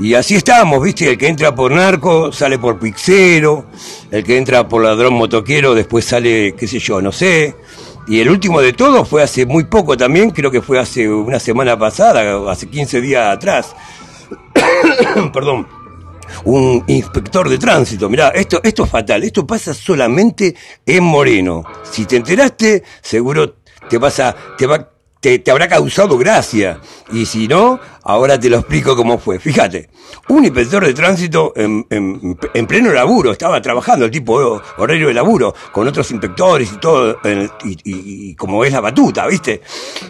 Y 0.00 0.14
así 0.14 0.36
estamos, 0.36 0.80
¿viste? 0.82 1.10
El 1.10 1.18
que 1.18 1.26
entra 1.26 1.52
por 1.52 1.72
narco 1.72 2.30
sale 2.30 2.58
por 2.58 2.78
pixero, 2.78 3.66
el 4.10 4.22
que 4.22 4.38
entra 4.38 4.68
por 4.68 4.84
ladrón 4.84 5.14
motoquero 5.14 5.74
después 5.74 6.04
sale, 6.04 6.54
qué 6.54 6.68
sé 6.68 6.78
yo, 6.78 7.02
no 7.02 7.10
sé. 7.10 7.56
Y 8.06 8.20
el 8.20 8.30
último 8.30 8.60
de 8.60 8.72
todos 8.72 9.08
fue 9.08 9.22
hace 9.22 9.44
muy 9.44 9.64
poco 9.64 9.96
también, 9.96 10.30
creo 10.30 10.52
que 10.52 10.62
fue 10.62 10.78
hace 10.78 11.08
una 11.08 11.40
semana 11.40 11.76
pasada, 11.76 12.50
hace 12.50 12.68
15 12.68 13.00
días 13.00 13.36
atrás. 13.36 13.74
Perdón. 15.32 15.66
Un 16.44 16.84
inspector 16.86 17.48
de 17.48 17.58
tránsito, 17.58 18.08
mirá, 18.08 18.28
esto, 18.28 18.60
esto 18.62 18.84
es 18.84 18.90
fatal, 18.90 19.24
esto 19.24 19.46
pasa 19.46 19.74
solamente 19.74 20.54
en 20.86 21.02
Moreno. 21.02 21.64
Si 21.82 22.04
te 22.04 22.16
enteraste, 22.16 22.84
seguro 23.00 23.56
te 23.88 23.98
vas 23.98 24.20
a, 24.20 24.36
te 24.56 24.66
va, 24.66 24.88
te, 25.20 25.38
te, 25.38 25.50
habrá 25.50 25.68
causado 25.68 26.16
gracia. 26.18 26.80
Y 27.12 27.26
si 27.26 27.48
no, 27.48 27.80
ahora 28.02 28.38
te 28.38 28.48
lo 28.48 28.58
explico 28.58 28.96
cómo 28.96 29.18
fue. 29.18 29.38
Fíjate, 29.38 29.90
un 30.28 30.44
inspector 30.44 30.84
de 30.84 30.94
tránsito 30.94 31.52
en, 31.56 31.86
en, 31.90 32.66
pleno 32.66 32.92
laburo, 32.92 33.32
estaba 33.32 33.60
trabajando 33.60 34.04
el 34.04 34.10
tipo 34.10 34.60
horario 34.76 35.08
de 35.08 35.14
laburo, 35.14 35.54
con 35.72 35.88
otros 35.88 36.10
inspectores 36.10 36.72
y 36.72 36.76
todo, 36.76 37.18
y, 37.64 38.34
como 38.34 38.64
es 38.64 38.72
la 38.72 38.80
batuta, 38.80 39.26
¿viste? 39.26 39.62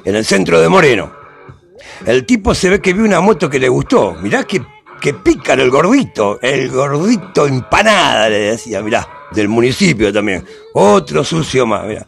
En 0.05 0.17
el 0.17 0.25
centro 0.25 0.61
de 0.61 0.69
Moreno. 0.69 1.13
El 2.05 2.27
tipo 2.27 2.55
se 2.55 2.71
ve 2.71 2.81
que 2.81 2.93
vio 2.93 3.05
una 3.05 3.21
moto 3.21 3.49
que 3.49 3.59
le 3.59 3.69
gustó. 3.69 4.17
Mirá 4.21 4.45
que, 4.45 4.63
que 5.01 5.15
pícaro 5.15 5.63
el 5.63 5.71
gordito, 5.71 6.39
el 6.43 6.69
gordito 6.69 7.47
empanada, 7.47 8.29
le 8.29 8.39
decía, 8.39 8.83
mirá, 8.83 9.09
del 9.31 9.49
municipio 9.49 10.13
también. 10.13 10.45
Otro 10.75 11.25
sucio 11.25 11.67
más, 11.67 11.87
mirá. 11.87 12.07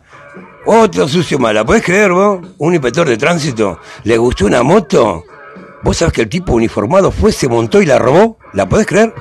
Otro 0.67 1.09
sucio 1.09 1.38
más, 1.38 1.55
¿la 1.55 1.64
podés 1.64 1.83
creer 1.83 2.12
vos? 2.12 2.40
Un 2.59 2.75
inspector 2.75 3.09
de 3.09 3.17
tránsito, 3.17 3.79
¿le 4.05 4.19
gustó 4.19 4.45
una 4.45 4.62
moto? 4.62 5.25
¿Vos 5.83 5.97
sabés 5.97 6.12
que 6.12 6.23
el 6.23 6.29
tipo 6.29 6.52
uniformado 6.52 7.11
fue, 7.11 7.33
se 7.33 7.49
montó 7.49 7.81
y 7.81 7.87
la 7.87 7.99
robó? 7.99 8.37
¿La 8.52 8.69
podés 8.69 8.87
creer? 8.87 9.14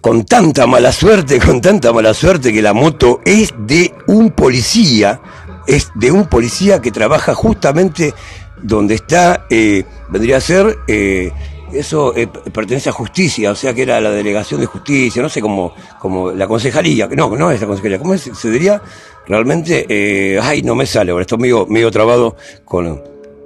Con 0.00 0.24
tanta 0.24 0.66
mala 0.66 0.90
suerte, 0.90 1.38
con 1.38 1.60
tanta 1.60 1.92
mala 1.92 2.12
suerte 2.12 2.52
que 2.52 2.60
la 2.60 2.72
moto 2.72 3.20
es 3.24 3.54
de 3.56 3.94
un 4.08 4.32
policía, 4.32 5.20
es 5.68 5.92
de 5.94 6.10
un 6.10 6.26
policía 6.26 6.82
que 6.82 6.90
trabaja 6.90 7.34
justamente 7.34 8.12
donde 8.60 8.96
está, 8.96 9.46
eh, 9.48 9.84
vendría 10.08 10.38
a 10.38 10.40
ser 10.40 10.76
eh, 10.88 11.30
eso 11.74 12.14
eh, 12.16 12.26
pertenece 12.26 12.88
a 12.88 12.92
justicia, 12.92 13.50
o 13.50 13.54
sea 13.54 13.74
que 13.74 13.82
era 13.82 14.00
la 14.00 14.10
delegación 14.10 14.60
de 14.60 14.66
justicia, 14.66 15.22
no 15.22 15.28
sé 15.28 15.40
cómo, 15.40 15.74
como 15.98 16.30
la 16.30 16.46
concejalía, 16.46 17.08
no, 17.08 17.34
no 17.36 17.50
es 17.50 17.60
la 17.60 17.66
concejalía, 17.66 17.98
¿cómo 17.98 18.16
se 18.16 18.50
diría? 18.50 18.82
Realmente, 19.26 19.86
eh, 19.88 20.38
ay, 20.42 20.62
no 20.62 20.74
me 20.74 20.86
sale, 20.86 21.12
ahora 21.12 21.22
estoy 21.22 21.38
medio, 21.38 21.66
medio 21.66 21.90
trabado 21.90 22.36
con, 22.64 23.02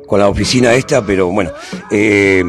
con 0.07 0.21
la 0.21 0.29
oficina 0.29 0.73
esta, 0.75 1.05
pero 1.05 1.27
bueno, 1.27 1.51
eh, 1.91 2.43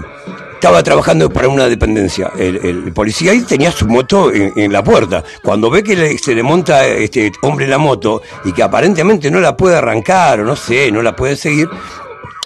estaba 0.54 0.82
trabajando 0.82 1.30
para 1.30 1.48
una 1.50 1.68
dependencia, 1.68 2.32
el, 2.38 2.92
policía 2.94 3.32
ahí 3.32 3.42
tenía 3.42 3.72
su 3.72 3.88
moto 3.88 4.32
en, 4.34 4.72
la 4.72 4.84
puerta, 4.84 5.24
cuando 5.44 5.70
ve 5.70 5.84
que 5.84 6.18
se 6.18 6.34
le 6.34 6.42
monta 6.42 6.86
este 6.88 7.32
hombre 7.44 7.68
la 7.68 7.78
moto 7.78 8.22
y 8.44 8.52
que 8.54 8.64
aparentemente 8.64 9.30
no 9.30 9.40
la 9.40 9.56
puede 9.56 9.76
arrancar 9.76 10.40
o 10.40 10.46
no 10.46 10.56
sé, 10.56 10.92
no 10.92 11.02
la 11.02 11.16
puede 11.16 11.36
seguir, 11.36 11.70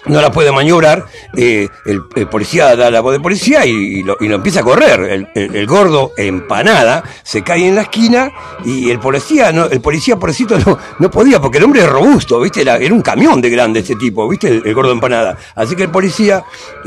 no 0.05 0.22
la 0.22 0.31
puede 0.31 0.51
maniobrar, 0.51 1.05
eh, 1.36 1.67
el, 1.86 2.27
policía 2.27 2.75
da 2.75 2.89
la 2.89 3.01
voz 3.01 3.13
de 3.13 3.20
policía 3.20 3.65
y, 3.65 4.03
lo, 4.03 4.17
empieza 4.20 4.62
a 4.62 4.63
correr. 4.63 5.27
El, 5.34 5.67
gordo 5.67 6.13
empanada 6.17 7.03
se 7.24 7.43
cae 7.43 7.67
en 7.67 7.75
la 7.75 7.84
esquina 7.84 8.31
y 8.65 8.89
el 8.89 9.00
policía, 9.00 9.51
no, 9.51 9.65
el 9.65 9.81
policía 9.81 10.17
pobrecito 10.17 10.58
no, 10.60 10.77
no 11.00 11.12
podía 11.12 11.39
porque 11.39 11.60
el 11.60 11.65
hombre 11.65 11.81
es 11.81 11.89
robusto, 11.89 12.39
¿viste? 12.39 12.62
Era, 12.62 12.77
un 12.91 13.01
camión 13.01 13.41
de 13.41 13.50
grande 13.50 13.81
este 13.81 13.96
tipo, 13.96 14.27
¿viste? 14.27 14.48
El, 14.48 14.74
gordo 14.74 14.91
empanada. 14.91 15.38
Así 15.55 15.75
que 15.75 15.84
el 15.84 15.91
policía, 15.91 16.43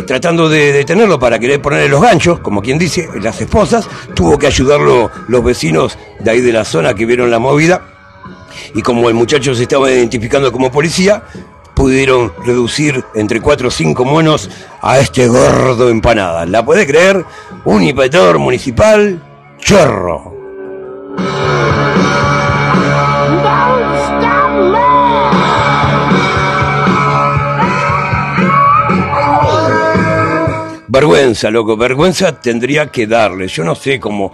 tratando 0.07 0.49
de 0.49 0.73
detenerlo 0.73 1.19
para 1.19 1.39
querer 1.39 1.63
ponerle 1.63 1.89
los 1.89 2.03
ganchos, 2.03 2.41
como 2.41 2.61
quien 2.63 2.79
dice, 2.79 3.09
las 3.21 3.41
esposas, 3.41 3.89
tuvo 4.15 4.39
que 4.39 4.47
ayudarlo 4.47 5.11
los 5.29 5.45
vecinos 5.45 5.99
de 6.21 6.31
ahí 6.31 6.41
de 6.41 6.53
la 6.53 6.65
zona 6.65 6.95
que 6.95 7.07
vieron 7.07 7.31
la 7.31 7.39
movida. 7.39 7.83
Y 8.75 8.83
como 8.83 9.09
el 9.09 9.15
muchacho 9.15 9.55
se 9.55 9.63
estaba 9.63 9.91
identificando 9.91 10.51
como 10.53 10.71
policía, 10.71 11.23
pudieron 11.85 12.33
reducir 12.43 13.05
entre 13.15 13.43
cuatro 13.43 13.69
o 13.69 13.71
cinco 13.71 14.07
monos 14.07 14.49
a 14.81 15.01
este 15.01 15.29
gordo 15.29 15.91
empanada. 15.91 16.47
¿La 16.47 16.65
puede 16.65 16.87
creer? 16.87 17.27
Un 17.67 17.83
inspector 17.83 18.39
municipal 18.39 19.23
chorro. 19.59 20.33
Vergüenza, 30.95 31.51
loco, 31.51 31.77
vergüenza 31.77 32.41
tendría 32.41 32.87
que 32.87 33.09
darle. 33.09 33.49
Yo 33.49 33.65
no 33.65 33.75
sé 33.75 33.99
cómo 33.99 34.33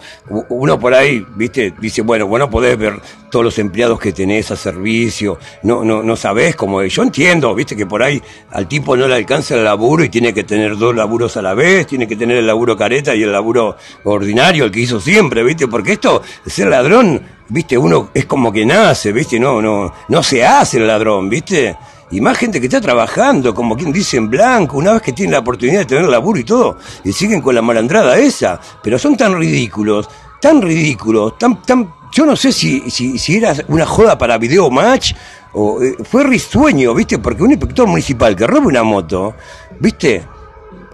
uno 0.50 0.79
por 0.79 0.93
ahí, 0.93 1.25
viste, 1.35 1.73
dice, 1.81 2.02
bueno, 2.02 2.26
bueno, 2.26 2.50
podés 2.50 2.76
ver 2.76 3.00
todos 3.31 3.45
los 3.45 3.59
empleados 3.59 3.99
que 3.99 4.12
tenés 4.12 4.50
a 4.50 4.57
servicio, 4.57 5.38
no, 5.62 5.83
no, 5.85 6.02
no 6.02 6.17
sabés 6.17 6.57
cómo 6.57 6.83
es. 6.83 6.93
Yo 6.93 7.02
entiendo, 7.02 7.55
viste, 7.55 7.75
que 7.75 7.87
por 7.87 8.02
ahí 8.02 8.21
al 8.50 8.69
tipo 8.69 8.95
no 8.95 9.09
le 9.09 9.14
alcanza 9.14 9.55
el 9.55 9.64
laburo 9.64 10.05
y 10.05 10.11
tiene 10.11 10.35
que 10.35 10.45
tener 10.45 10.76
dos 10.76 10.95
laburos 10.95 11.35
a 11.38 11.43
la 11.43 11.55
vez, 11.55 11.87
tiene 11.87 12.07
que 12.07 12.17
tener 12.17 12.37
el 12.37 12.47
laburo 12.47 12.76
careta 12.76 13.14
y 13.14 13.23
el 13.23 13.33
laburo 13.33 13.76
ordinario, 14.05 14.67
el 14.67 14.71
que 14.71 14.81
hizo 14.81 15.00
siempre, 15.00 15.43
viste, 15.43 15.67
porque 15.67 15.93
esto, 15.93 16.23
ser 16.45 16.69
ladrón, 16.69 17.23
viste, 17.49 17.79
uno 17.79 18.11
es 18.12 18.26
como 18.26 18.52
que 18.52 18.67
nace, 18.67 19.12
viste, 19.12 19.40
no, 19.40 19.62
no, 19.62 19.95
no 20.09 20.23
se 20.23 20.45
hace 20.45 20.76
el 20.76 20.87
ladrón, 20.87 21.31
viste 21.31 21.75
y 22.11 22.21
más 22.21 22.37
gente 22.37 22.61
que 22.61 22.67
está 22.67 22.81
trabajando, 22.81 23.55
como 23.55 23.76
quien 23.76 23.93
dice 23.93 24.17
en 24.17 24.29
blanco, 24.29 24.79
una 24.79 24.93
vez 24.95 25.02
que 25.02 25.12
tienen 25.12 25.33
la 25.33 25.40
oportunidad 25.40 25.81
de 25.81 25.85
tener 25.87 26.09
laburo 26.09 26.38
y 26.38 26.45
todo, 26.45 26.76
y 27.05 27.12
siguen 27.12 27.40
con 27.40 27.55
la 27.55 27.62
malandrada 27.62 28.19
esa, 28.19 28.61
pero 28.83 28.99
son 28.99 29.17
tan 29.17 29.38
ridículos, 29.38 30.09
tan 30.40 30.61
ridículos, 30.61 31.38
tan, 31.38 31.62
tan, 31.62 31.93
yo 32.12 32.26
no 32.26 32.35
sé 32.35 32.52
si, 32.52 32.90
si, 32.90 33.19
si 33.19 33.37
era 33.37 33.55
una 33.69 33.87
joda 33.87 34.19
para 34.19 34.38
video 34.38 34.71
match, 34.71 35.14
o 35.52 35.83
eh, 35.83 35.97
fue 36.05 36.25
risueño, 36.25 36.95
¿viste? 36.95 37.19
Porque 37.19 37.43
un 37.43 37.50
inspector 37.50 37.87
municipal 37.87 38.37
que 38.37 38.47
roba 38.47 38.67
una 38.67 38.83
moto, 38.83 39.35
¿viste? 39.79 40.25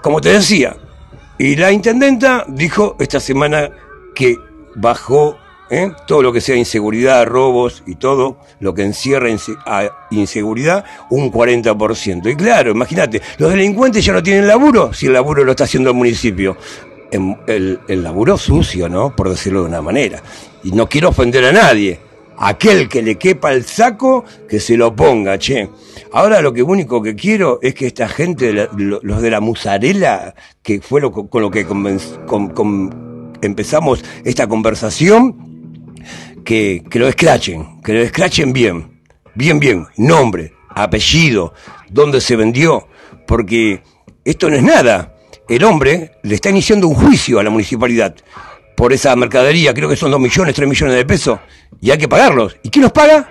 Como 0.03 0.21
te 0.21 0.31
decía, 0.31 0.77
y 1.39 1.57
la 1.57 1.73
intendenta 1.73 2.45
dijo 2.49 2.97
esta 2.99 3.21
semana 3.21 3.71
que 4.15 4.37
bajó 4.75 5.39
¿eh? 5.71 5.93
todo 6.07 6.23
lo 6.23 6.33
que 6.33 6.41
sea 6.41 6.57
inseguridad, 6.57 7.27
robos 7.27 7.83
y 7.87 7.97
todo 7.97 8.39
lo 8.61 8.75
que 8.75 8.83
encierra 8.83 9.29
inseguridad, 10.11 10.85
un 11.11 11.31
40%. 11.33 12.31
Y 12.31 12.37
claro, 12.37 12.73
imagínate, 12.73 13.23
los 13.39 13.51
delincuentes 13.51 14.05
ya 14.05 14.13
no 14.13 14.23
tienen 14.23 14.47
laburo 14.47 14.93
si 14.93 15.07
el 15.07 15.13
laburo 15.13 15.45
lo 15.45 15.53
está 15.53 15.65
haciendo 15.65 15.91
el 15.91 15.97
municipio. 15.97 16.57
El, 17.11 17.81
el 17.87 18.03
laburo 18.03 18.37
sucio, 18.37 18.89
¿no? 18.89 19.15
Por 19.15 19.31
decirlo 19.31 19.61
de 19.61 19.69
una 19.69 19.81
manera. 19.81 20.23
Y 20.65 20.73
no 20.73 20.89
quiero 20.89 21.11
ofender 21.11 21.45
a 21.45 21.53
nadie. 21.53 22.01
Aquel 22.39 22.89
que 22.89 23.01
le 23.01 23.17
quepa 23.17 23.53
el 23.53 23.65
saco, 23.65 24.25
que 24.49 24.61
se 24.61 24.77
lo 24.77 24.95
ponga, 24.95 25.39
che. 25.39 25.71
Ahora 26.13 26.43
lo 26.43 26.53
que 26.53 26.63
único 26.63 27.01
que 27.01 27.15
quiero 27.15 27.59
es 27.63 27.75
que 27.75 27.87
esta 27.87 28.09
gente, 28.09 28.69
los 28.73 29.23
de 29.23 29.31
la 29.31 29.41
musarela, 29.41 30.35
que 30.63 30.81
fue 30.81 31.01
lo, 31.01 31.13
con 31.13 31.41
lo 31.41 31.51
que 31.51 31.67
empezamos 33.41 34.05
esta 34.25 34.47
conversación, 34.47 35.46
que, 36.47 36.85
lo 36.93 37.09
escrachen, 37.09 37.83
que 37.83 37.93
lo 37.93 38.01
escrachen 38.01 38.53
bien, 38.53 39.03
bien, 39.35 39.59
bien, 39.59 39.87
nombre, 39.97 40.55
apellido, 40.71 41.53
dónde 41.91 42.21
se 42.21 42.37
vendió, 42.37 42.87
porque 43.27 43.83
esto 44.25 44.49
no 44.49 44.57
es 44.57 44.63
nada. 44.63 45.15
El 45.49 45.65
hombre 45.65 46.13
le 46.23 46.37
está 46.37 46.49
iniciando 46.49 46.87
un 46.89 46.95
juicio 46.95 47.41
a 47.41 47.43
la 47.43 47.51
municipalidad 47.51 48.15
por 48.77 48.93
esa 48.93 49.15
mercadería, 49.17 49.75
creo 49.75 49.89
que 49.89 49.97
son 49.97 50.11
dos 50.11 50.21
millones, 50.21 50.55
tres 50.55 50.69
millones 50.69 50.95
de 50.95 51.05
pesos, 51.05 51.41
y 51.81 51.91
hay 51.91 51.99
que 51.99 52.09
pagarlos. 52.09 52.57
¿Y 52.63 52.71
quién 52.71 52.85
los 52.85 52.93
paga? 52.93 53.29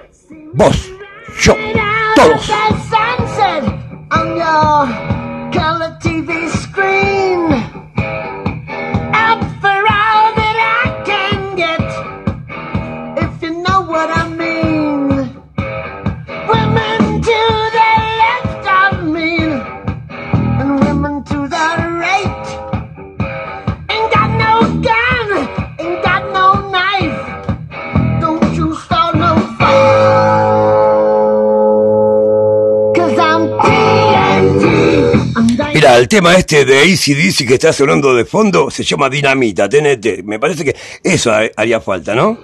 Vos, 0.53 0.91
yo, 1.41 1.55
todos. 2.15 2.51
El 36.05 36.09
tema 36.09 36.35
este 36.35 36.65
de 36.65 36.81
ACDC 36.81 37.47
que 37.47 37.55
está 37.55 37.73
sonando 37.73 38.13
de 38.13 38.25
fondo 38.25 38.69
se 38.69 38.83
llama 38.83 39.09
Dinamita, 39.09 39.67
TNT. 39.67 40.23
Me 40.23 40.37
parece 40.37 40.63
que 40.63 40.75
eso 41.03 41.33
haría 41.33 41.81
falta, 41.81 42.13
¿no? 42.13 42.37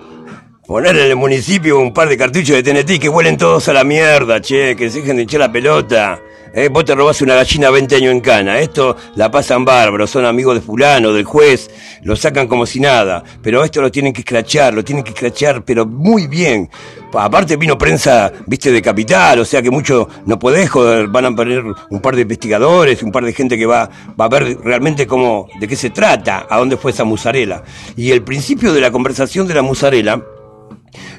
Poner 0.66 0.98
en 0.98 1.12
el 1.12 1.16
municipio 1.16 1.80
un 1.80 1.94
par 1.94 2.10
de 2.10 2.18
cartuchos 2.18 2.56
de 2.56 2.64
TNT 2.64 3.00
que 3.00 3.08
huelen 3.08 3.38
todos 3.38 3.68
a 3.70 3.74
la 3.74 3.84
mierda, 3.84 4.42
che, 4.42 4.76
que 4.76 4.90
se 4.90 5.02
dejen 5.02 5.18
de 5.18 5.24
echar 5.24 5.42
la 5.42 5.52
pelota. 5.52 6.20
Eh, 6.54 6.68
vos 6.68 6.84
te 6.84 6.94
robás 6.94 7.22
una 7.22 7.36
gallina 7.36 7.70
20 7.70 7.96
años 7.96 8.12
en 8.12 8.20
cana. 8.20 8.60
Esto 8.60 8.98
la 9.16 9.32
pasan 9.32 9.64
bárbaro, 9.64 10.06
son 10.06 10.26
amigos 10.26 10.56
de 10.56 10.62
fulano, 10.62 11.14
del 11.14 11.24
juez, 11.24 11.70
lo 12.04 12.16
sacan 12.18 12.48
como 12.48 12.66
si 12.66 12.82
nada. 12.82 13.24
Pero 13.42 13.64
esto 13.64 13.82
lo 13.82 13.90
tienen 13.90 14.12
que 14.12 14.22
escrachar, 14.22 14.74
lo 14.74 14.84
tienen 14.84 15.04
que 15.04 15.12
escrachar, 15.12 15.64
pero 15.64 15.86
muy 15.86 16.28
bien. 16.28 16.70
Aparte 17.14 17.56
vino 17.56 17.78
prensa, 17.78 18.32
viste, 18.48 18.72
de 18.72 18.82
capital, 18.82 19.40
o 19.40 19.46
sea 19.46 19.62
que 19.62 19.72
mucho 19.72 20.08
no 20.26 20.40
podés 20.40 20.70
joder, 20.70 21.08
van 21.08 21.26
a 21.26 21.36
poner 21.36 21.64
un 21.90 22.00
par 22.02 22.16
de 22.16 22.22
investigadores, 22.22 23.04
un 23.04 23.12
par 23.12 23.24
de 23.24 23.34
gente 23.34 23.58
que 23.58 23.66
va, 23.66 23.90
va 24.20 24.26
a 24.26 24.30
ver 24.30 24.58
realmente 24.64 25.08
cómo, 25.08 25.48
de 25.60 25.68
qué 25.68 25.76
se 25.76 25.90
trata, 25.90 26.48
a 26.50 26.58
dónde 26.58 26.78
fue 26.78 26.92
esa 26.92 27.04
musarela. 27.04 27.64
Y 27.96 28.12
el 28.12 28.24
principio 28.24 28.74
de 28.74 28.82
la 28.82 28.92
conversación 28.92 29.48
de 29.48 29.54
la 29.54 29.62
musarela, 29.62 30.22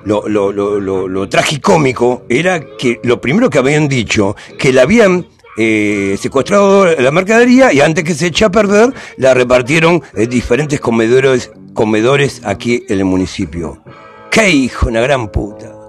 lo, 0.04 0.28
lo, 0.28 0.52
lo, 0.52 1.08
lo, 1.08 1.28
tragicómico 1.28 2.24
era 2.28 2.60
que 2.60 3.00
lo 3.02 3.20
primero 3.20 3.50
que 3.50 3.58
habían 3.58 3.88
dicho, 3.88 4.36
que 4.58 4.72
la 4.72 4.82
habían 4.82 5.26
eh, 5.56 6.16
secuestrado 6.20 6.86
la 6.86 7.10
mercadería 7.10 7.72
y 7.72 7.80
antes 7.80 8.04
que 8.04 8.14
se 8.14 8.28
eche 8.28 8.44
a 8.44 8.50
perder, 8.50 8.92
la 9.16 9.34
repartieron 9.34 10.02
en 10.14 10.30
diferentes 10.30 10.80
comedores, 10.80 11.50
comedores 11.74 12.42
aquí 12.44 12.84
en 12.88 12.98
el 12.98 13.04
municipio. 13.04 13.82
¡Qué 14.30 14.48
hijo, 14.50 14.88
una 14.88 15.00
gran 15.00 15.30
puta! 15.30 15.81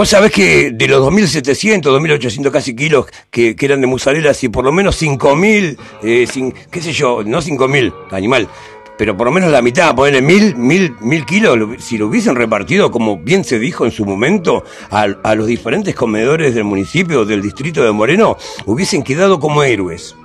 Vos 0.00 0.08
sabés 0.08 0.32
que 0.32 0.70
de 0.70 0.88
los 0.88 1.06
2.700, 1.12 1.82
2.800 1.82 2.50
casi 2.50 2.74
kilos 2.74 3.04
que, 3.30 3.54
eran 3.60 3.82
de 3.82 3.86
mozzarella, 3.86 4.32
si 4.32 4.48
por 4.48 4.64
lo 4.64 4.72
menos 4.72 4.98
5.000, 5.02 5.76
eh, 6.02 6.26
qué 6.70 6.80
sé 6.80 6.94
yo, 6.94 7.22
no 7.22 7.42
5.000, 7.42 7.92
animal, 8.10 8.48
pero 8.96 9.14
por 9.14 9.26
lo 9.26 9.30
menos 9.30 9.50
la 9.50 9.60
mitad, 9.60 9.94
ponerle 9.94 10.22
mil, 10.22 10.56
mil, 10.56 10.94
mil 11.00 11.26
kilos, 11.26 11.58
si 11.80 11.98
lo 11.98 12.06
hubiesen 12.06 12.34
repartido, 12.34 12.90
como 12.90 13.18
bien 13.18 13.44
se 13.44 13.58
dijo 13.58 13.84
en 13.84 13.90
su 13.90 14.06
momento, 14.06 14.64
a, 14.90 15.02
a 15.22 15.34
los 15.34 15.46
diferentes 15.46 15.94
comedores 15.94 16.54
del 16.54 16.64
municipio, 16.64 17.26
del 17.26 17.42
distrito 17.42 17.84
de 17.84 17.92
Moreno, 17.92 18.38
hubiesen 18.64 19.02
quedado 19.02 19.38
como 19.38 19.62
héroes. 19.62 20.16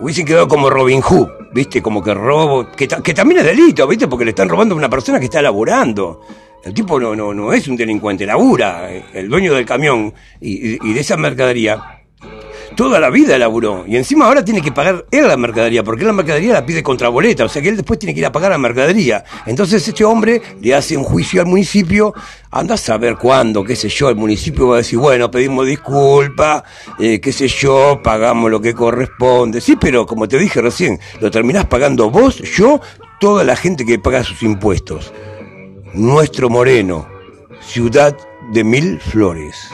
Hubiesen 0.00 0.26
quedado 0.26 0.48
como 0.48 0.68
Robin 0.68 1.00
Hood, 1.00 1.28
¿viste? 1.52 1.80
Como 1.80 2.02
que 2.02 2.12
robo, 2.12 2.72
que, 2.72 2.88
que 2.88 3.14
también 3.14 3.38
es 3.38 3.46
delito, 3.46 3.86
¿viste? 3.86 4.08
Porque 4.08 4.24
le 4.24 4.30
están 4.32 4.48
robando 4.48 4.74
a 4.74 4.78
una 4.78 4.90
persona 4.90 5.20
que 5.20 5.26
está 5.26 5.40
laborando. 5.40 6.22
El 6.64 6.74
tipo 6.74 6.98
no, 6.98 7.14
no, 7.14 7.32
no 7.32 7.52
es 7.52 7.68
un 7.68 7.76
delincuente, 7.76 8.26
labura. 8.26 8.90
El 9.14 9.28
dueño 9.28 9.54
del 9.54 9.64
camión 9.64 10.12
y, 10.40 10.76
de 10.92 11.00
esa 11.00 11.16
mercadería 11.16 11.96
toda 12.74 13.00
la 13.00 13.10
vida 13.10 13.38
laburó. 13.38 13.84
Y 13.86 13.96
encima 13.96 14.26
ahora 14.26 14.44
tiene 14.44 14.60
que 14.60 14.72
pagar 14.72 15.06
él 15.10 15.26
la 15.26 15.36
mercadería, 15.36 15.82
porque 15.82 16.04
la 16.04 16.12
mercadería 16.12 16.52
la 16.52 16.66
pide 16.66 16.82
contra 16.82 17.08
boleta, 17.08 17.44
o 17.44 17.48
sea 17.48 17.62
que 17.62 17.68
él 17.70 17.76
después 17.76 17.98
tiene 17.98 18.12
que 18.12 18.20
ir 18.20 18.26
a 18.26 18.32
pagar 18.32 18.50
la 18.50 18.58
mercadería. 18.58 19.24
Entonces 19.46 19.86
este 19.86 20.04
hombre 20.04 20.42
le 20.60 20.74
hace 20.74 20.96
un 20.96 21.04
juicio 21.04 21.40
al 21.40 21.46
municipio, 21.46 22.12
anda 22.50 22.74
a 22.74 22.78
saber 22.78 23.16
cuándo, 23.16 23.64
qué 23.64 23.74
sé 23.74 23.88
yo, 23.88 24.08
el 24.10 24.16
municipio 24.16 24.68
va 24.68 24.74
a 24.74 24.78
decir, 24.78 24.98
bueno, 24.98 25.30
pedimos 25.30 25.66
disculpa, 25.66 26.64
eh, 26.98 27.20
qué 27.20 27.32
sé 27.32 27.48
yo, 27.48 28.00
pagamos 28.02 28.50
lo 28.50 28.60
que 28.60 28.74
corresponde. 28.74 29.60
Sí, 29.60 29.76
pero 29.80 30.04
como 30.04 30.28
te 30.28 30.38
dije 30.38 30.60
recién, 30.60 31.00
lo 31.20 31.30
terminás 31.30 31.64
pagando 31.64 32.10
vos, 32.10 32.38
yo, 32.38 32.80
toda 33.20 33.44
la 33.44 33.56
gente 33.56 33.86
que 33.86 33.98
paga 33.98 34.22
sus 34.22 34.42
impuestos 34.42 35.12
nuestro 35.94 36.50
Moreno, 36.50 37.08
ciudad 37.60 38.16
de 38.52 38.64
mil 38.64 39.00
flores. 39.00 39.70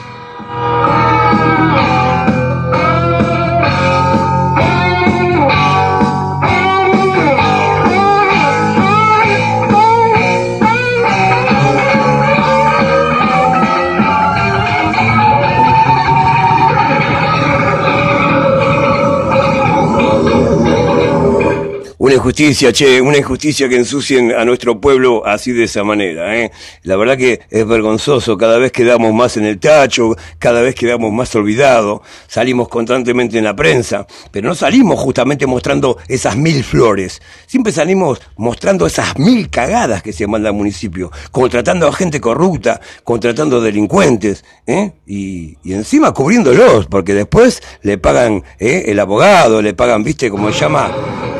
Una 22.13 22.19
injusticia, 22.19 22.71
che, 22.71 22.99
una 22.99 23.17
injusticia 23.17 23.67
que 23.67 23.75
ensucien 23.75 24.33
a 24.33 24.45
nuestro 24.45 24.79
pueblo 24.79 25.25
así 25.25 25.51
de 25.51 25.63
esa 25.63 25.83
manera. 25.83 26.37
¿eh? 26.37 26.51
La 26.83 26.95
verdad 26.95 27.17
que 27.17 27.41
es 27.49 27.65
vergonzoso, 27.65 28.37
cada 28.37 28.59
vez 28.59 28.71
quedamos 28.71 29.11
más 29.15 29.35
en 29.37 29.45
el 29.45 29.59
tacho, 29.59 30.15
cada 30.37 30.61
vez 30.61 30.75
quedamos 30.75 31.11
más 31.11 31.33
olvidados, 31.33 32.01
salimos 32.27 32.69
constantemente 32.69 33.39
en 33.39 33.45
la 33.45 33.55
prensa, 33.55 34.05
pero 34.29 34.47
no 34.47 34.53
salimos 34.53 34.99
justamente 34.99 35.47
mostrando 35.47 35.97
esas 36.07 36.37
mil 36.37 36.63
flores, 36.63 37.19
siempre 37.47 37.73
salimos 37.73 38.21
mostrando 38.37 38.85
esas 38.85 39.17
mil 39.17 39.49
cagadas 39.49 40.03
que 40.03 40.13
se 40.13 40.27
manda 40.27 40.49
al 40.49 40.55
municipio, 40.55 41.11
contratando 41.31 41.87
a 41.87 41.93
gente 41.93 42.21
corrupta, 42.21 42.79
contratando 43.03 43.59
delincuentes, 43.59 44.45
¿eh? 44.67 44.91
y, 45.07 45.57
y 45.63 45.73
encima 45.73 46.13
cubriéndolos, 46.13 46.85
porque 46.85 47.15
después 47.15 47.63
le 47.81 47.97
pagan 47.97 48.43
¿eh? 48.59 48.83
el 48.85 48.99
abogado, 48.99 49.63
le 49.63 49.73
pagan, 49.73 50.03
viste, 50.03 50.29
como 50.29 50.53
se 50.53 50.59
llama... 50.59 50.91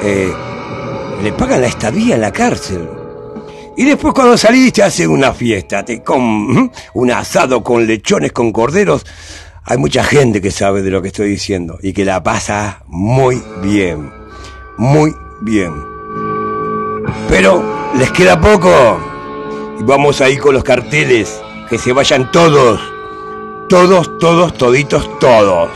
Eh, 0.04 0.34
le 1.24 1.32
pagan 1.32 1.62
la 1.62 1.68
estadía 1.68 2.16
en 2.16 2.22
la 2.22 2.34
cárcel. 2.34 2.90
Y 3.78 3.86
después 3.86 4.14
cuando 4.14 4.38
salís 4.38 4.74
te 4.74 4.84
hacen 4.84 5.10
una 5.10 5.34
fiesta, 5.34 5.84
te 5.84 6.04
con 6.04 6.70
un 6.94 7.12
asado 7.12 7.64
con 7.64 7.88
lechones, 7.88 8.34
con 8.34 8.52
corderos. 8.52 9.06
Hay 9.64 9.78
mucha 9.78 10.04
gente 10.04 10.42
que 10.42 10.52
sabe 10.52 10.82
de 10.82 10.92
lo 10.92 11.02
que 11.02 11.08
estoy 11.08 11.30
diciendo 11.30 11.80
y 11.82 11.94
que 11.94 12.04
la 12.04 12.22
pasa 12.22 12.84
muy 12.88 13.42
bien, 13.62 14.12
muy 14.78 15.16
bien. 15.42 15.74
Pero 17.30 17.64
les 17.98 18.12
queda 18.12 18.40
poco 18.40 19.00
y 19.80 19.84
vamos 19.84 20.20
ahí 20.20 20.36
con 20.36 20.54
los 20.54 20.64
carteles, 20.64 21.42
que 21.70 21.78
se 21.78 21.94
vayan 21.94 22.32
todos, 22.32 22.82
todos, 23.70 24.18
todos, 24.20 24.58
toditos, 24.58 25.10
todos. 25.20 25.70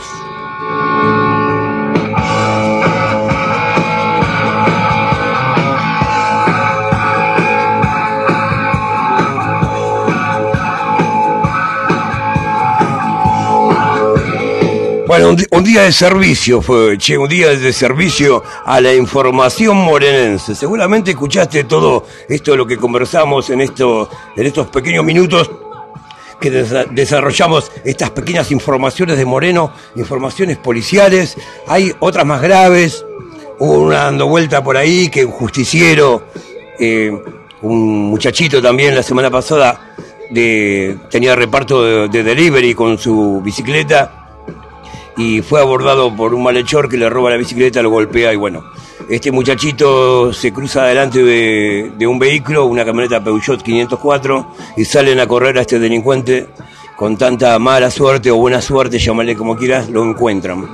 Bueno, 15.08 15.34
un, 15.52 15.64
día 15.64 15.84
de 15.84 15.92
servicio 15.92 16.60
fue, 16.60 16.98
che, 16.98 17.16
un 17.16 17.30
día 17.30 17.48
de 17.56 17.72
servicio 17.72 18.42
a 18.66 18.78
la 18.78 18.92
información 18.92 19.78
morenense. 19.78 20.54
Seguramente 20.54 21.12
escuchaste 21.12 21.64
todo 21.64 22.04
esto 22.28 22.50
de 22.50 22.58
lo 22.58 22.66
que 22.66 22.76
conversamos 22.76 23.48
en, 23.48 23.62
esto, 23.62 24.10
en 24.36 24.46
estos 24.46 24.66
pequeños 24.66 25.06
minutos 25.06 25.50
que 26.38 26.50
desarrollamos 26.50 27.72
estas 27.86 28.10
pequeñas 28.10 28.52
informaciones 28.52 29.16
de 29.16 29.24
Moreno, 29.24 29.72
informaciones 29.96 30.58
policiales. 30.58 31.38
Hay 31.68 31.90
otras 32.00 32.26
más 32.26 32.42
graves. 32.42 33.02
Hubo 33.60 33.78
una 33.84 34.04
dando 34.04 34.26
vuelta 34.26 34.62
por 34.62 34.76
ahí 34.76 35.08
que 35.08 35.24
un 35.24 35.32
justiciero, 35.32 36.24
eh, 36.78 37.10
un 37.62 38.10
muchachito 38.10 38.60
también 38.60 38.94
la 38.94 39.02
semana 39.02 39.30
pasada, 39.30 39.94
de, 40.28 40.98
tenía 41.10 41.34
reparto 41.34 42.08
de 42.08 42.22
delivery 42.22 42.74
con 42.74 42.98
su 42.98 43.40
bicicleta 43.42 44.17
y 45.18 45.42
fue 45.42 45.60
abordado 45.60 46.14
por 46.14 46.32
un 46.32 46.44
malhechor 46.44 46.88
que 46.88 46.96
le 46.96 47.10
roba 47.10 47.30
la 47.30 47.36
bicicleta, 47.36 47.82
lo 47.82 47.90
golpea 47.90 48.32
y 48.32 48.36
bueno, 48.36 48.64
este 49.08 49.32
muchachito 49.32 50.32
se 50.32 50.52
cruza 50.52 50.84
delante 50.84 51.22
de, 51.22 52.06
un 52.06 52.18
vehículo, 52.18 52.66
una 52.66 52.84
camioneta 52.84 53.22
Peugeot 53.22 53.60
504, 53.60 54.46
y 54.76 54.84
salen 54.84 55.18
a 55.18 55.26
correr 55.26 55.58
a 55.58 55.62
este 55.62 55.78
delincuente 55.78 56.46
con 56.96 57.16
tanta 57.16 57.58
mala 57.58 57.90
suerte 57.90 58.30
o 58.30 58.36
buena 58.36 58.60
suerte, 58.62 58.98
llámale 58.98 59.34
como 59.34 59.56
quieras, 59.56 59.90
lo 59.90 60.04
encuentran. 60.04 60.68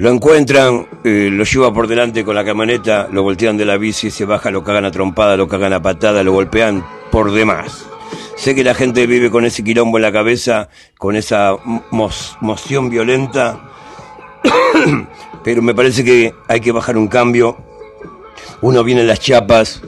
Lo 0.00 0.10
encuentran, 0.10 0.86
eh, 1.04 1.28
lo 1.30 1.44
lleva 1.44 1.74
por 1.74 1.86
delante 1.86 2.24
con 2.24 2.34
la 2.34 2.42
camioneta, 2.42 3.06
lo 3.12 3.22
voltean 3.22 3.58
de 3.58 3.66
la 3.66 3.76
bici, 3.76 4.10
se 4.10 4.24
baja, 4.24 4.50
lo 4.50 4.64
cagan 4.64 4.86
a 4.86 4.90
trompada, 4.90 5.36
lo 5.36 5.46
cagan 5.46 5.74
a 5.74 5.82
patada, 5.82 6.22
lo 6.22 6.32
golpean 6.32 6.82
por 7.10 7.32
demás. 7.32 7.84
Sé 8.34 8.54
que 8.54 8.64
la 8.64 8.72
gente 8.72 9.06
vive 9.06 9.30
con 9.30 9.44
ese 9.44 9.62
quilombo 9.62 9.98
en 9.98 10.02
la 10.02 10.10
cabeza, 10.10 10.70
con 10.96 11.16
esa 11.16 11.54
moción 11.90 12.88
violenta, 12.88 13.60
pero 15.44 15.60
me 15.60 15.74
parece 15.74 16.02
que 16.02 16.32
hay 16.48 16.60
que 16.60 16.72
bajar 16.72 16.96
un 16.96 17.06
cambio. 17.06 17.58
Uno 18.62 18.82
viene 18.82 19.02
en 19.02 19.06
las 19.06 19.20
chapas, 19.20 19.82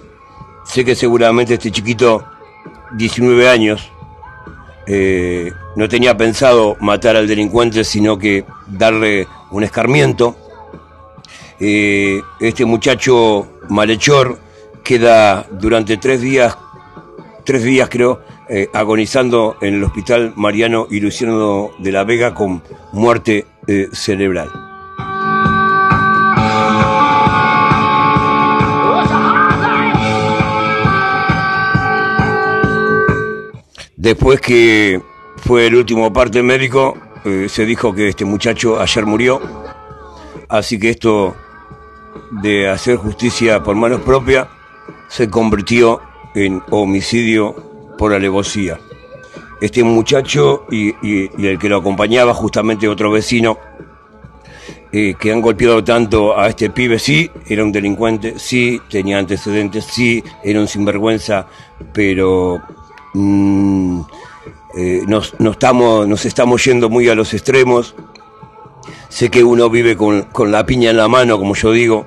sé 0.67 0.85
que 0.85 0.95
seguramente 0.95 1.55
este 1.55 1.71
chiquito, 1.71 2.23
19 2.99 3.49
años, 3.49 3.91
eh, 4.87 5.53
no 5.75 5.89
tenía 5.89 6.15
pensado 6.19 6.77
matar 6.81 7.17
al 7.17 7.27
delincuente, 7.27 7.83
sino 7.83 8.19
que 8.19 8.45
darle 8.67 9.27
un 9.53 9.63
escarmiento. 9.63 10.37
Eh, 11.61 12.21
este 12.41 12.65
muchacho 12.65 13.47
malhechor 13.69 14.39
queda 14.83 15.47
durante 15.53 15.97
tres 15.97 16.21
días 16.21 16.57
tres 17.45 17.65
días 17.65 17.89
creo, 17.89 18.21
eh, 18.49 18.69
agonizando 18.73 19.57
en 19.61 19.75
el 19.75 19.85
hospital 19.85 20.33
Mariano 20.37 20.87
y 20.91 21.01
Luciano 21.01 21.71
de 21.79 21.93
la 21.93 22.05
Vega 22.05 22.35
con 22.35 22.63
muerte 22.93 23.47
eh, 23.67 23.89
cerebral. 23.93 24.51
Después 33.97 34.41
que 34.41 35.01
fue 35.37 35.67
el 35.69 35.77
último 35.77 36.13
parte 36.13 36.43
médico, 36.43 36.97
eh, 37.25 37.47
se 37.49 37.65
dijo 37.65 37.95
que 37.95 38.09
este 38.09 38.25
muchacho 38.25 38.81
ayer 38.81 39.07
murió, 39.07 39.41
así 40.49 40.79
que 40.79 40.91
esto 40.91 41.37
de 42.43 42.69
hacer 42.69 42.97
justicia 42.97 43.63
por 43.63 43.77
manos 43.77 44.01
propias 44.01 44.49
se 45.09 45.29
convirtió 45.29 46.01
en 46.35 46.63
homicidio 46.71 47.55
por 47.99 48.13
alevosía. 48.13 48.81
Este 49.61 49.85
muchacho 49.85 50.65
y, 50.71 50.95
el 51.47 51.59
que 51.59 51.69
lo 51.69 51.77
acompañaba, 51.77 52.35
justamente 52.35 52.89
otro 52.89 53.11
vecino, 53.13 53.59
eh, 54.91 55.15
que 55.19 55.33
han 55.33 55.41
golpeado 55.41 55.85
tanto 55.85 56.39
a 56.39 56.49
este 56.49 56.71
pibe, 56.71 56.99
sí, 56.99 57.31
era 57.47 57.63
un 57.63 57.71
delincuente, 57.71 58.39
sí, 58.39 58.81
tenía 58.91 59.19
antecedentes, 59.19 59.85
sí, 59.85 60.23
era 60.43 60.61
un 60.61 60.69
sinvergüenza, 60.69 61.47
pero 61.93 62.61
mm, 63.15 64.01
eh, 64.75 65.03
nos, 65.07 65.35
estamos, 65.39 66.09
nos 66.09 66.25
estamos 66.25 66.65
yendo 66.65 66.89
muy 66.89 67.09
a 67.09 67.15
los 67.15 67.35
extremos. 67.35 67.95
Sé 69.09 69.31
que 69.31 69.45
uno 69.45 69.69
vive 69.69 69.97
con, 69.97 70.27
la 70.51 70.65
piña 70.65 70.91
en 70.91 70.97
la 70.97 71.09
mano, 71.09 71.39
como 71.39 71.55
yo 71.55 71.73
digo, 71.73 72.07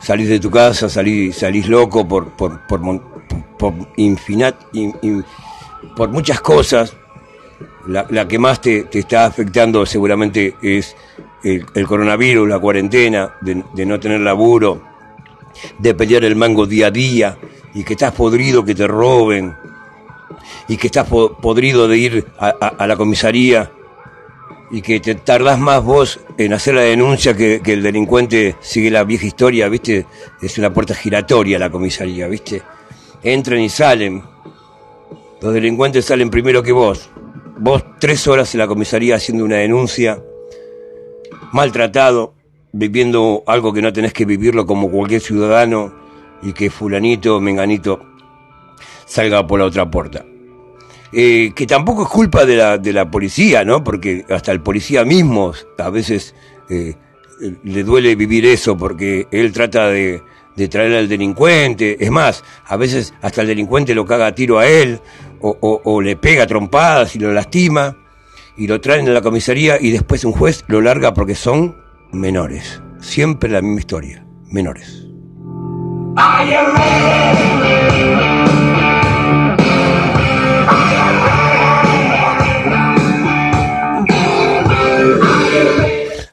salís 0.00 0.28
de 0.28 0.40
tu 0.40 0.50
casa, 0.50 0.88
salís, 0.88 1.36
salís 1.36 1.68
loco 1.68 2.08
por, 2.08 2.30
por, 2.30 2.66
por, 2.66 2.80
por, 3.58 3.74
infinat, 3.96 4.56
por 5.96 6.08
muchas 6.08 6.40
cosas. 6.40 6.96
La, 7.86 8.26
que 8.26 8.38
más 8.38 8.62
te, 8.62 8.88
está 8.92 9.26
afectando 9.26 9.84
seguramente 9.84 10.56
es 10.62 10.96
el, 11.42 11.86
coronavirus, 11.86 12.48
la 12.48 12.58
cuarentena, 12.58 13.34
de, 13.42 13.84
no 13.84 14.00
tener 14.00 14.20
laburo, 14.20 14.82
de 15.78 15.94
pelear 15.94 16.24
el 16.24 16.34
mango 16.34 16.64
día 16.64 16.86
a 16.86 16.90
día 16.90 17.36
y 17.74 17.84
que 17.84 17.92
estás 17.92 18.14
podrido 18.14 18.64
que 18.64 18.74
te 18.74 18.86
roben 18.86 19.54
y 20.68 20.76
que 20.76 20.88
estás 20.88 21.08
podrido 21.08 21.88
de 21.88 21.98
ir 21.98 22.26
a, 22.38 22.86
la 22.86 22.96
comisaría 22.96 23.70
y 24.70 24.82
que 24.82 25.00
te 25.00 25.14
tardás 25.14 25.58
más 25.58 25.84
vos 25.84 26.20
en 26.38 26.52
hacer 26.52 26.74
la 26.74 26.82
denuncia 26.82 27.34
que, 27.34 27.60
que, 27.62 27.74
el 27.74 27.82
delincuente 27.82 28.56
sigue 28.60 28.90
la 28.90 29.04
vieja 29.04 29.26
historia, 29.26 29.68
¿viste? 29.68 30.06
Es 30.40 30.58
una 30.58 30.72
puerta 30.72 30.94
giratoria 30.94 31.58
la 31.58 31.70
comisaría, 31.70 32.26
¿viste? 32.26 32.62
entran 33.24 33.60
y 33.60 33.68
salen. 33.68 34.22
Los 35.40 35.52
delincuentes 35.52 36.04
salen 36.04 36.30
primero 36.30 36.62
que 36.62 36.72
vos. 36.72 37.10
Vos 37.58 37.82
tres 37.98 38.28
horas 38.28 38.54
en 38.54 38.60
la 38.60 38.66
comisaría 38.66 39.16
haciendo 39.16 39.44
una 39.44 39.56
denuncia, 39.56 40.22
maltratado, 41.52 42.34
viviendo 42.72 43.42
algo 43.46 43.72
que 43.72 43.82
no 43.82 43.92
tenés 43.92 44.12
que 44.12 44.24
vivirlo 44.24 44.66
como 44.66 44.90
cualquier 44.90 45.20
ciudadano 45.20 45.94
y 46.42 46.52
que 46.52 46.70
fulanito, 46.70 47.40
menganito, 47.40 48.00
salga 49.06 49.46
por 49.46 49.60
la 49.60 49.66
otra 49.66 49.90
puerta. 49.90 50.24
Eh, 51.16 51.52
que 51.54 51.66
tampoco 51.66 52.02
es 52.02 52.08
culpa 52.08 52.44
de 52.44 52.56
la, 52.56 52.78
de 52.78 52.92
la 52.92 53.10
policía, 53.10 53.64
¿no? 53.64 53.84
Porque 53.84 54.24
hasta 54.30 54.50
el 54.50 54.60
policía 54.60 55.04
mismo 55.04 55.52
a 55.78 55.90
veces 55.90 56.34
eh, 56.68 56.94
le 57.62 57.84
duele 57.84 58.16
vivir 58.16 58.46
eso 58.46 58.76
porque 58.76 59.28
él 59.30 59.52
trata 59.52 59.88
de, 59.88 60.22
de 60.56 60.68
traer 60.68 60.94
al 60.94 61.08
delincuente. 61.08 61.96
Es 62.00 62.10
más, 62.10 62.44
a 62.66 62.76
veces 62.76 63.14
hasta 63.22 63.42
el 63.42 63.48
delincuente 63.48 63.94
lo 63.94 64.04
caga 64.04 64.26
a 64.26 64.34
tiro 64.34 64.58
a 64.58 64.66
él 64.66 65.00
o, 65.40 66.00
le 66.00 66.16
pega 66.16 66.46
trompadas 66.46 67.14
y 67.16 67.18
lo 67.18 67.32
lastima 67.32 67.96
y 68.56 68.66
lo 68.66 68.80
traen 68.80 69.06
a 69.08 69.12
la 69.12 69.20
comisaría 69.20 69.76
y 69.78 69.90
después 69.90 70.24
un 70.24 70.32
juez 70.32 70.64
lo 70.68 70.80
larga 70.80 71.12
porque 71.12 71.34
son 71.34 71.76
menores. 72.12 72.80
Siempre 73.00 73.50
la 73.50 73.60
misma 73.60 73.80
historia, 73.80 74.26
menores. 74.46 75.06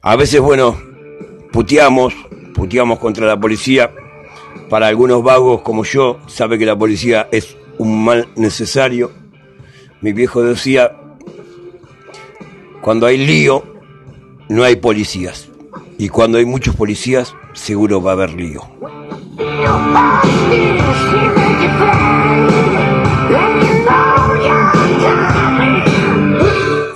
A 0.04 0.16
veces, 0.16 0.42
bueno, 0.42 0.76
puteamos, 1.52 2.16
puteamos 2.56 2.98
contra 2.98 3.28
la 3.28 3.40
policía. 3.40 3.94
Para 4.68 4.88
algunos 4.88 5.22
vagos 5.22 5.62
como 5.62 5.84
yo, 5.84 6.18
sabe 6.26 6.58
que 6.58 6.66
la 6.66 6.76
policía 6.76 7.28
es 7.32 7.56
un 7.78 8.04
mal 8.04 8.28
necesario. 8.36 9.12
Mi 10.02 10.12
viejo 10.12 10.42
decía, 10.42 10.98
cuando 12.82 13.06
hay 13.06 13.18
lío, 13.18 13.64
no 14.50 14.64
hay 14.64 14.78
policías. 14.78 15.50
Y 16.00 16.10
cuando 16.10 16.40
hay 16.40 16.46
muchos 16.46 16.76
policías, 16.76 17.36
seguro 17.54 18.02
va 18.02 18.12
a 18.12 18.14
haber 18.14 18.34
lío. 18.34 18.62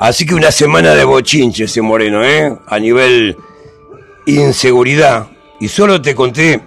Así 0.06 0.24
que 0.24 0.36
una 0.36 0.52
semana 0.52 0.94
de 0.94 1.04
bochinche 1.04 1.64
ese 1.64 1.82
Moreno, 1.82 2.24
¿eh? 2.24 2.56
A 2.68 2.78
nivel 2.78 3.36
inseguridad. 4.28 5.30
Y 5.60 5.68
solo 5.68 6.00
te 6.00 6.14
conté 6.14 6.62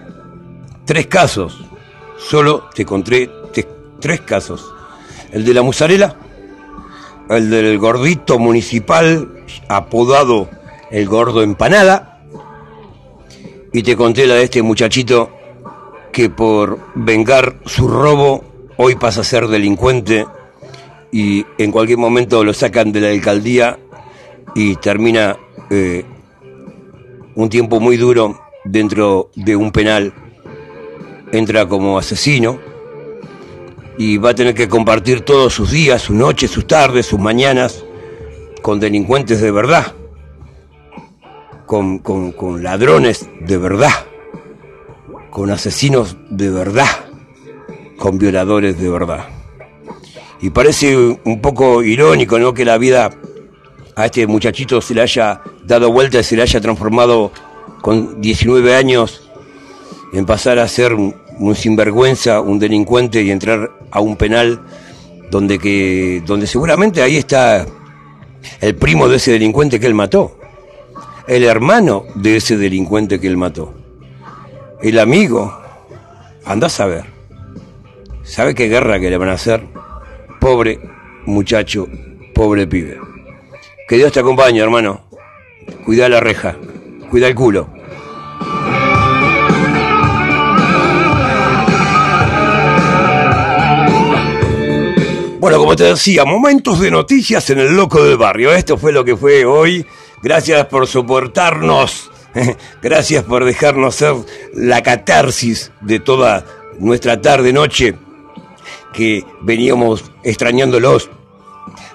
tres 0.84 1.06
casos. 1.06 1.64
Solo 2.16 2.68
te 2.74 2.84
conté 2.84 3.30
tres 4.00 4.22
casos. 4.22 4.74
El 5.30 5.44
de 5.44 5.54
la 5.54 5.62
musarela, 5.62 6.16
el 7.30 7.48
del 7.48 7.78
gordito 7.78 8.40
municipal, 8.40 9.44
apodado 9.68 10.50
el 10.90 11.06
gordo 11.06 11.44
empanada, 11.44 12.20
y 13.72 13.84
te 13.84 13.94
conté 13.94 14.26
la 14.26 14.34
de 14.34 14.42
este 14.42 14.62
muchachito 14.62 15.30
que 16.10 16.28
por 16.28 16.80
vengar 16.96 17.60
su 17.66 17.86
robo 17.86 18.42
hoy 18.78 18.96
pasa 18.96 19.20
a 19.20 19.24
ser 19.24 19.46
delincuente 19.46 20.26
y 21.10 21.46
en 21.58 21.70
cualquier 21.70 21.98
momento 21.98 22.44
lo 22.44 22.52
sacan 22.52 22.92
de 22.92 23.00
la 23.00 23.08
alcaldía 23.08 23.78
y 24.54 24.76
termina 24.76 25.36
eh, 25.70 26.04
un 27.34 27.48
tiempo 27.48 27.80
muy 27.80 27.96
duro 27.96 28.40
dentro 28.64 29.30
de 29.34 29.56
un 29.56 29.70
penal. 29.70 30.12
Entra 31.32 31.66
como 31.66 31.98
asesino 31.98 32.58
y 33.98 34.16
va 34.16 34.30
a 34.30 34.34
tener 34.34 34.54
que 34.54 34.68
compartir 34.68 35.22
todos 35.22 35.54
sus 35.54 35.70
días, 35.70 36.02
sus 36.02 36.16
noches, 36.16 36.50
sus 36.50 36.66
tardes, 36.66 37.06
sus 37.06 37.18
mañanas 37.18 37.84
con 38.62 38.80
delincuentes 38.80 39.40
de 39.40 39.50
verdad, 39.50 39.94
con, 41.66 41.98
con 41.98 42.62
ladrones 42.62 43.28
de 43.40 43.58
verdad, 43.58 43.92
con 45.30 45.50
asesinos 45.50 46.16
de 46.30 46.50
verdad, 46.50 46.86
con 47.98 48.18
violadores 48.18 48.80
de 48.80 48.90
verdad. 48.90 49.37
Y 50.40 50.50
parece 50.50 50.96
un 50.96 51.40
poco 51.40 51.82
irónico, 51.82 52.38
¿no? 52.38 52.54
Que 52.54 52.64
la 52.64 52.78
vida 52.78 53.10
a 53.96 54.06
este 54.06 54.26
muchachito 54.28 54.80
se 54.80 54.94
le 54.94 55.02
haya 55.02 55.42
dado 55.64 55.90
vuelta 55.90 56.20
y 56.20 56.22
se 56.22 56.36
le 56.36 56.42
haya 56.42 56.60
transformado 56.60 57.32
con 57.82 58.20
19 58.20 58.76
años 58.76 59.28
en 60.12 60.24
pasar 60.24 60.60
a 60.60 60.68
ser 60.68 60.94
un, 60.94 61.14
sinvergüenza, 61.56 62.40
un 62.40 62.60
delincuente 62.60 63.22
y 63.22 63.30
entrar 63.32 63.70
a 63.90 64.00
un 64.00 64.16
penal 64.16 64.60
donde 65.30 65.58
que 65.58 66.22
donde 66.24 66.46
seguramente 66.46 67.02
ahí 67.02 67.16
está 67.16 67.66
el 68.60 68.76
primo 68.76 69.08
de 69.08 69.16
ese 69.16 69.32
delincuente 69.32 69.80
que 69.80 69.86
él 69.86 69.94
mató, 69.94 70.38
el 71.26 71.44
hermano 71.44 72.04
de 72.14 72.36
ese 72.36 72.56
delincuente 72.56 73.20
que 73.20 73.26
él 73.26 73.36
mató, 73.36 73.74
el 74.80 74.98
amigo, 74.98 75.60
anda 76.44 76.68
a 76.68 76.70
saber, 76.70 77.04
¿sabe 78.22 78.54
qué 78.54 78.68
guerra 78.68 79.00
que 79.00 79.10
le 79.10 79.18
van 79.18 79.30
a 79.30 79.32
hacer? 79.32 79.64
Pobre 80.40 80.78
muchacho, 81.26 81.88
pobre 82.34 82.66
pibe. 82.66 83.00
Que 83.88 83.96
Dios 83.96 84.12
te 84.12 84.20
acompañe, 84.20 84.60
hermano. 84.60 85.02
Cuida 85.84 86.08
la 86.08 86.20
reja, 86.20 86.56
cuida 87.10 87.26
el 87.28 87.34
culo. 87.34 87.68
Bueno, 95.40 95.58
como 95.58 95.76
te 95.76 95.84
decía, 95.84 96.24
momentos 96.24 96.80
de 96.80 96.90
noticias 96.90 97.48
en 97.50 97.60
el 97.60 97.76
loco 97.76 98.04
del 98.04 98.16
barrio. 98.16 98.52
Esto 98.52 98.76
fue 98.76 98.92
lo 98.92 99.04
que 99.04 99.16
fue 99.16 99.44
hoy. 99.44 99.86
Gracias 100.22 100.66
por 100.66 100.86
soportarnos. 100.86 102.10
Gracias 102.82 103.24
por 103.24 103.44
dejarnos 103.44 103.94
ser 103.94 104.14
la 104.52 104.82
catarsis 104.82 105.72
de 105.80 106.00
toda 106.00 106.44
nuestra 106.78 107.20
tarde-noche 107.20 107.94
que 108.92 109.24
veníamos 109.42 110.10
extrañándolos. 110.22 111.10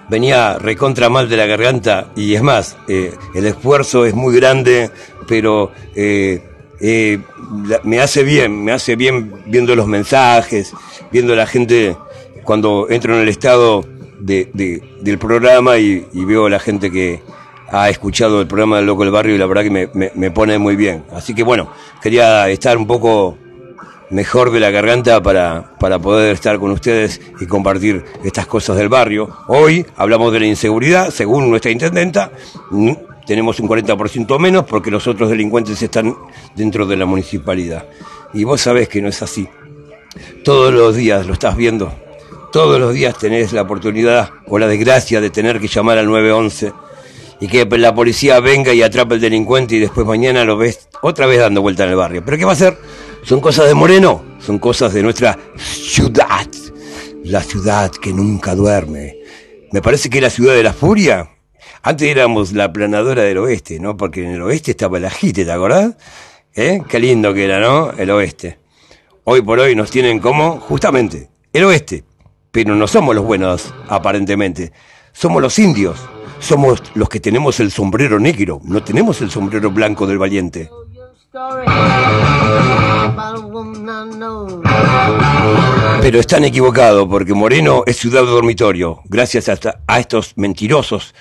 Venía 0.09 0.57
recontra 0.59 1.09
mal 1.09 1.29
de 1.29 1.37
la 1.37 1.45
garganta 1.45 2.11
y 2.15 2.35
es 2.35 2.41
más, 2.41 2.77
eh, 2.87 3.13
el 3.33 3.45
esfuerzo 3.45 4.05
es 4.05 4.13
muy 4.13 4.35
grande, 4.35 4.91
pero 5.27 5.71
eh, 5.95 6.41
eh, 6.79 7.19
me 7.83 7.99
hace 7.99 8.23
bien, 8.23 8.63
me 8.63 8.73
hace 8.73 8.95
bien 8.95 9.33
viendo 9.45 9.75
los 9.75 9.87
mensajes, 9.87 10.73
viendo 11.11 11.35
la 11.35 11.47
gente 11.47 11.95
cuando 12.43 12.87
entro 12.89 13.15
en 13.15 13.21
el 13.21 13.29
estado 13.29 13.85
del 14.19 15.17
programa 15.19 15.77
y, 15.77 16.05
veo 16.13 16.45
a 16.45 16.49
la 16.49 16.59
gente 16.59 16.91
que 16.91 17.21
ha 17.71 17.89
escuchado 17.89 18.41
el 18.41 18.47
programa 18.47 18.77
del 18.77 18.85
Loco 18.85 19.03
del 19.03 19.11
Barrio 19.11 19.35
y 19.35 19.37
la 19.37 19.45
verdad 19.45 19.63
que 19.63 19.69
me, 19.69 20.11
me 20.13 20.31
pone 20.31 20.57
muy 20.57 20.75
bien. 20.75 21.03
Así 21.11 21.33
que 21.33 21.43
bueno, 21.43 21.71
quería 22.01 22.49
estar 22.49 22.77
un 22.77 22.85
poco 22.85 23.37
mejor 24.09 24.51
de 24.51 24.59
la 24.59 24.71
garganta 24.71 25.21
para, 25.21 25.75
para 25.79 25.99
poder 25.99 26.33
estar 26.33 26.59
con 26.59 26.71
ustedes 26.71 27.21
y 27.39 27.45
compartir 27.45 28.03
estas 28.23 28.45
cosas 28.47 28.77
del 28.77 28.89
barrio. 28.89 29.29
Hoy 29.47 29.85
hablamos 29.95 30.31
de 30.33 30.41
la 30.41 30.45
inseguridad, 30.45 31.09
según 31.09 31.49
nuestra 31.49 31.71
intendenta, 31.71 32.31
mm, 32.71 32.91
tenemos 33.25 33.59
un 33.59 33.67
40% 33.67 34.37
menos 34.39 34.65
porque 34.65 34.91
los 34.91 35.07
otros 35.07 35.29
delincuentes 35.29 35.81
están 35.81 36.15
dentro 36.55 36.85
de 36.85 36.97
la 36.97 37.05
municipalidad. 37.05 37.85
Y 38.33 38.43
vos 38.43 38.61
sabés 38.61 38.89
que 38.89 39.01
no 39.01 39.07
es 39.07 39.21
así. 39.21 39.47
Todos 40.43 40.73
los 40.73 40.95
días 40.95 41.25
lo 41.25 41.33
estás 41.33 41.55
viendo. 41.55 41.93
Todos 42.51 42.79
los 42.79 42.93
días 42.93 43.17
tenés 43.17 43.53
la 43.53 43.63
oportunidad 43.63 44.29
o 44.47 44.59
la 44.59 44.67
desgracia 44.67 45.21
de 45.21 45.29
tener 45.29 45.59
que 45.59 45.67
llamar 45.67 45.97
al 45.97 46.05
911 46.05 46.71
y 47.39 47.47
que 47.47 47.65
la 47.65 47.95
policía 47.95 48.39
venga 48.39 48.73
y 48.73 48.83
atrape 48.83 49.15
al 49.15 49.21
delincuente 49.21 49.75
y 49.75 49.79
después 49.79 50.05
mañana 50.05 50.45
lo 50.45 50.57
ves 50.57 50.87
otra 51.01 51.25
vez 51.25 51.39
dando 51.39 51.61
vuelta 51.61 51.83
en 51.83 51.89
el 51.89 51.95
barrio. 51.95 52.23
¿Pero 52.23 52.37
qué 52.37 52.45
va 52.45 52.51
a 52.51 52.53
hacer? 52.53 52.77
¿Son 53.23 53.39
cosas 53.39 53.67
de 53.67 53.73
Moreno? 53.73 54.21
Son 54.39 54.59
cosas 54.59 54.93
de 54.93 55.01
nuestra 55.01 55.39
ciudad. 55.55 56.45
La 57.23 57.41
ciudad 57.41 57.89
que 57.89 58.11
nunca 58.11 58.53
duerme. 58.53 59.15
Me 59.71 59.81
parece 59.81 60.09
que 60.09 60.19
la 60.19 60.29
ciudad 60.29 60.53
de 60.53 60.63
la 60.63 60.73
furia. 60.73 61.29
Antes 61.83 62.09
éramos 62.09 62.51
la 62.51 62.73
planadora 62.73 63.23
del 63.23 63.37
oeste, 63.37 63.79
¿no? 63.79 63.95
Porque 63.95 64.25
en 64.25 64.31
el 64.31 64.41
oeste 64.41 64.71
estaba 64.71 64.97
el 64.97 65.05
ajite, 65.05 65.45
¿te 65.45 65.51
acordás? 65.53 65.95
¿Eh? 66.53 66.81
Qué 66.89 66.99
lindo 66.99 67.33
que 67.33 67.45
era, 67.45 67.61
¿no? 67.61 67.91
El 67.91 68.11
oeste. 68.11 68.59
Hoy 69.23 69.41
por 69.41 69.57
hoy 69.57 69.73
nos 69.73 69.89
tienen 69.89 70.19
como, 70.19 70.59
justamente, 70.59 71.29
el 71.53 71.63
oeste. 71.63 72.03
Pero 72.51 72.75
no 72.75 72.87
somos 72.87 73.15
los 73.15 73.23
buenos, 73.23 73.73
aparentemente. 73.87 74.73
Somos 75.13 75.41
los 75.41 75.57
indios. 75.59 75.97
Somos 76.39 76.83
los 76.93 77.07
que 77.07 77.21
tenemos 77.21 77.61
el 77.61 77.71
sombrero 77.71 78.19
negro. 78.19 78.59
No 78.65 78.83
tenemos 78.83 79.21
el 79.21 79.31
sombrero 79.31 79.71
blanco 79.71 80.05
del 80.07 80.17
valiente. 80.17 80.69
Pero 86.01 86.19
están 86.19 86.43
equivocados 86.43 87.07
porque 87.07 87.33
Moreno 87.33 87.83
es 87.85 87.97
ciudad 87.97 88.23
dormitorio, 88.23 89.01
gracias 89.05 89.49
a, 89.49 89.99
estos 89.99 90.33
mentirosos. 90.35 91.13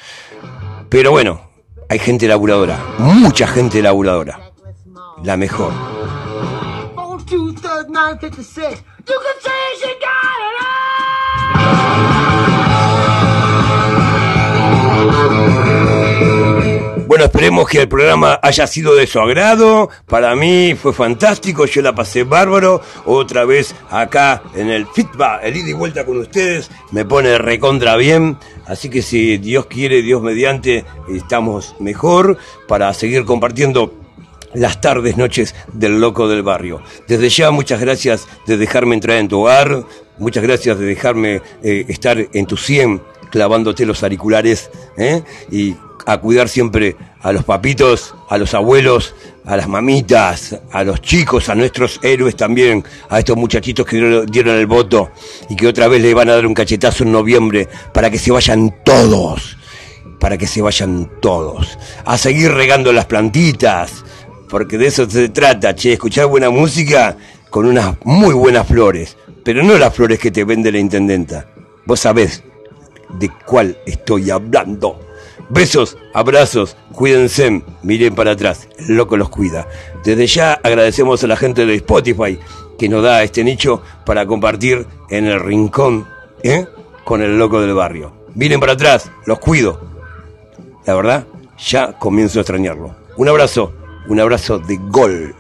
Pero 0.89 1.11
bueno, 1.11 1.41
hay 1.89 1.99
gente 1.99 2.27
laburadora, 2.27 2.79
mucha 2.99 3.47
gente 3.47 3.83
laburadora. 3.83 4.53
La 5.23 5.37
mejor. 5.37 5.73
Bueno, 17.13 17.27
esperemos 17.27 17.69
que 17.69 17.83
el 17.83 17.89
programa 17.89 18.41
haya 18.43 18.67
sido 18.67 18.95
de 18.95 19.07
su 19.07 19.21
agrado. 19.21 19.91
Para 20.07 20.35
mí 20.35 20.75
fue 20.75 20.95
fantástico, 20.95 21.67
yo 21.67 21.83
la 21.83 21.95
pasé 21.95 22.25
bárbaro. 22.25 22.81
Otra 23.05 23.45
vez 23.45 23.75
acá 23.91 24.43
en 24.55 24.71
el 24.71 24.87
Fitba, 24.87 25.39
el 25.43 25.59
ida 25.59 25.69
y 25.69 25.73
vuelta 25.75 26.07
con 26.07 26.17
ustedes, 26.17 26.71
me 26.91 27.05
pone 27.05 27.37
recontra 27.37 27.97
bien. 27.97 28.39
Así 28.65 28.89
que 28.89 29.03
si 29.03 29.37
Dios 29.37 29.67
quiere, 29.67 30.01
Dios 30.01 30.23
mediante, 30.23 30.87
estamos 31.15 31.77
mejor 31.81 32.39
para 32.67 32.95
seguir 32.95 33.27
compartiendo 33.27 33.93
las 34.55 34.81
tardes, 34.81 35.19
noches 35.19 35.55
del 35.71 36.01
loco 36.01 36.29
del 36.29 36.43
barrio. 36.43 36.81
Desde 37.09 37.29
ya, 37.29 37.51
muchas 37.51 37.79
gracias 37.79 38.27
de 38.47 38.57
dejarme 38.57 38.95
entrar 38.95 39.19
en 39.19 39.29
tu 39.29 39.43
hogar, 39.43 39.85
muchas 40.17 40.43
gracias 40.43 40.79
de 40.79 40.87
dejarme 40.87 41.43
eh, 41.63 41.85
estar 41.89 42.17
en 42.33 42.47
tu 42.47 42.57
100 42.57 43.03
clavándote 43.33 43.87
los 43.87 44.03
auriculares 44.03 44.71
¿eh? 44.97 45.23
y 45.51 45.75
a 46.07 46.19
cuidar 46.19 46.49
siempre 46.49 46.97
a 47.21 47.33
los 47.33 47.45
papitos, 47.45 48.15
a 48.29 48.39
los 48.39 48.55
abuelos, 48.55 49.15
a 49.45 49.57
las 49.57 49.69
mamitas, 49.69 50.59
a 50.71 50.85
los 50.85 51.01
chicos, 51.01 51.49
a 51.49 51.55
nuestros 51.55 52.01
héroes 52.03 52.37
también, 52.37 52.85
a 53.09 53.19
estos 53.19 53.37
muchachitos 53.37 53.87
que 53.87 54.25
dieron 54.31 54.57
el 54.57 54.67
voto 54.67 55.11
y 55.49 55.57
que 55.57 55.67
otra 55.67 55.89
vez 55.89 56.03
le 56.03 56.15
van 56.15 56.29
a 56.29 56.35
dar 56.35 56.47
un 56.47 56.55
cachetazo 56.55 57.05
en 57.05 57.13
noviembre 57.13 57.69
para 57.93 58.11
que 58.11 58.19
se 58.19 58.31
vayan 58.31 58.83
todos. 58.85 59.59
para 60.19 60.39
que 60.39 60.47
se 60.47 60.63
vayan 60.63 61.11
todos. 61.21 61.77
A 62.05 62.17
seguir 62.17 62.53
regando 62.53 62.93
las 62.93 63.07
plantitas, 63.07 64.05
porque 64.49 64.79
de 64.79 64.87
eso 64.87 65.11
se 65.11 65.31
trata, 65.31 65.75
che, 65.75 65.95
escuchar 65.95 66.27
buena 66.27 66.49
música 66.49 67.17
con 67.51 67.67
unas 67.67 67.97
muy 68.05 68.33
buenas 68.33 68.69
flores, 68.69 69.17
pero 69.45 69.65
no 69.65 69.77
las 69.77 69.93
flores 69.93 70.21
que 70.21 70.31
te 70.31 70.45
vende 70.45 70.71
la 70.71 70.79
intendenta. 70.79 71.49
Vos 71.87 72.01
sabés 72.01 72.45
de 73.19 73.31
cuál 73.45 73.77
estoy 73.85 74.31
hablando. 74.31 75.01
Besos, 75.55 75.99
abrazos, 76.15 76.79
cuídense, 76.95 77.63
miren 77.83 78.15
para 78.15 78.31
atrás, 78.31 78.71
el 78.79 78.97
loco 78.97 79.19
los 79.19 79.29
cuida. 79.29 79.69
Desde 80.03 80.27
ya 80.27 80.55
agradecemos 80.55 81.23
a 81.23 81.27
la 81.27 81.37
gente 81.37 81.67
de 81.67 81.75
Spotify 81.75 82.39
que 82.79 82.89
nos 82.89 83.03
da 83.03 83.23
este 83.23 83.45
nicho 83.45 83.83
para 84.07 84.25
compartir 84.25 84.87
en 85.11 85.27
el 85.27 85.39
rincón 85.41 86.09
¿eh? 86.43 86.67
con 87.05 87.21
el 87.21 87.37
loco 87.37 87.61
del 87.61 87.75
barrio. 87.75 88.15
Miren 88.35 88.61
para 88.61 88.73
atrás, 88.73 89.11
los 89.27 89.41
cuido. 89.41 89.79
La 90.87 90.95
verdad, 90.95 91.27
ya 91.59 91.99
comienzo 91.99 92.39
a 92.39 92.43
extrañarlo. 92.43 92.95
Un 93.19 93.29
abrazo, 93.29 93.75
un 94.09 94.21
abrazo 94.21 94.59
de 94.59 94.79
gol. 94.89 95.35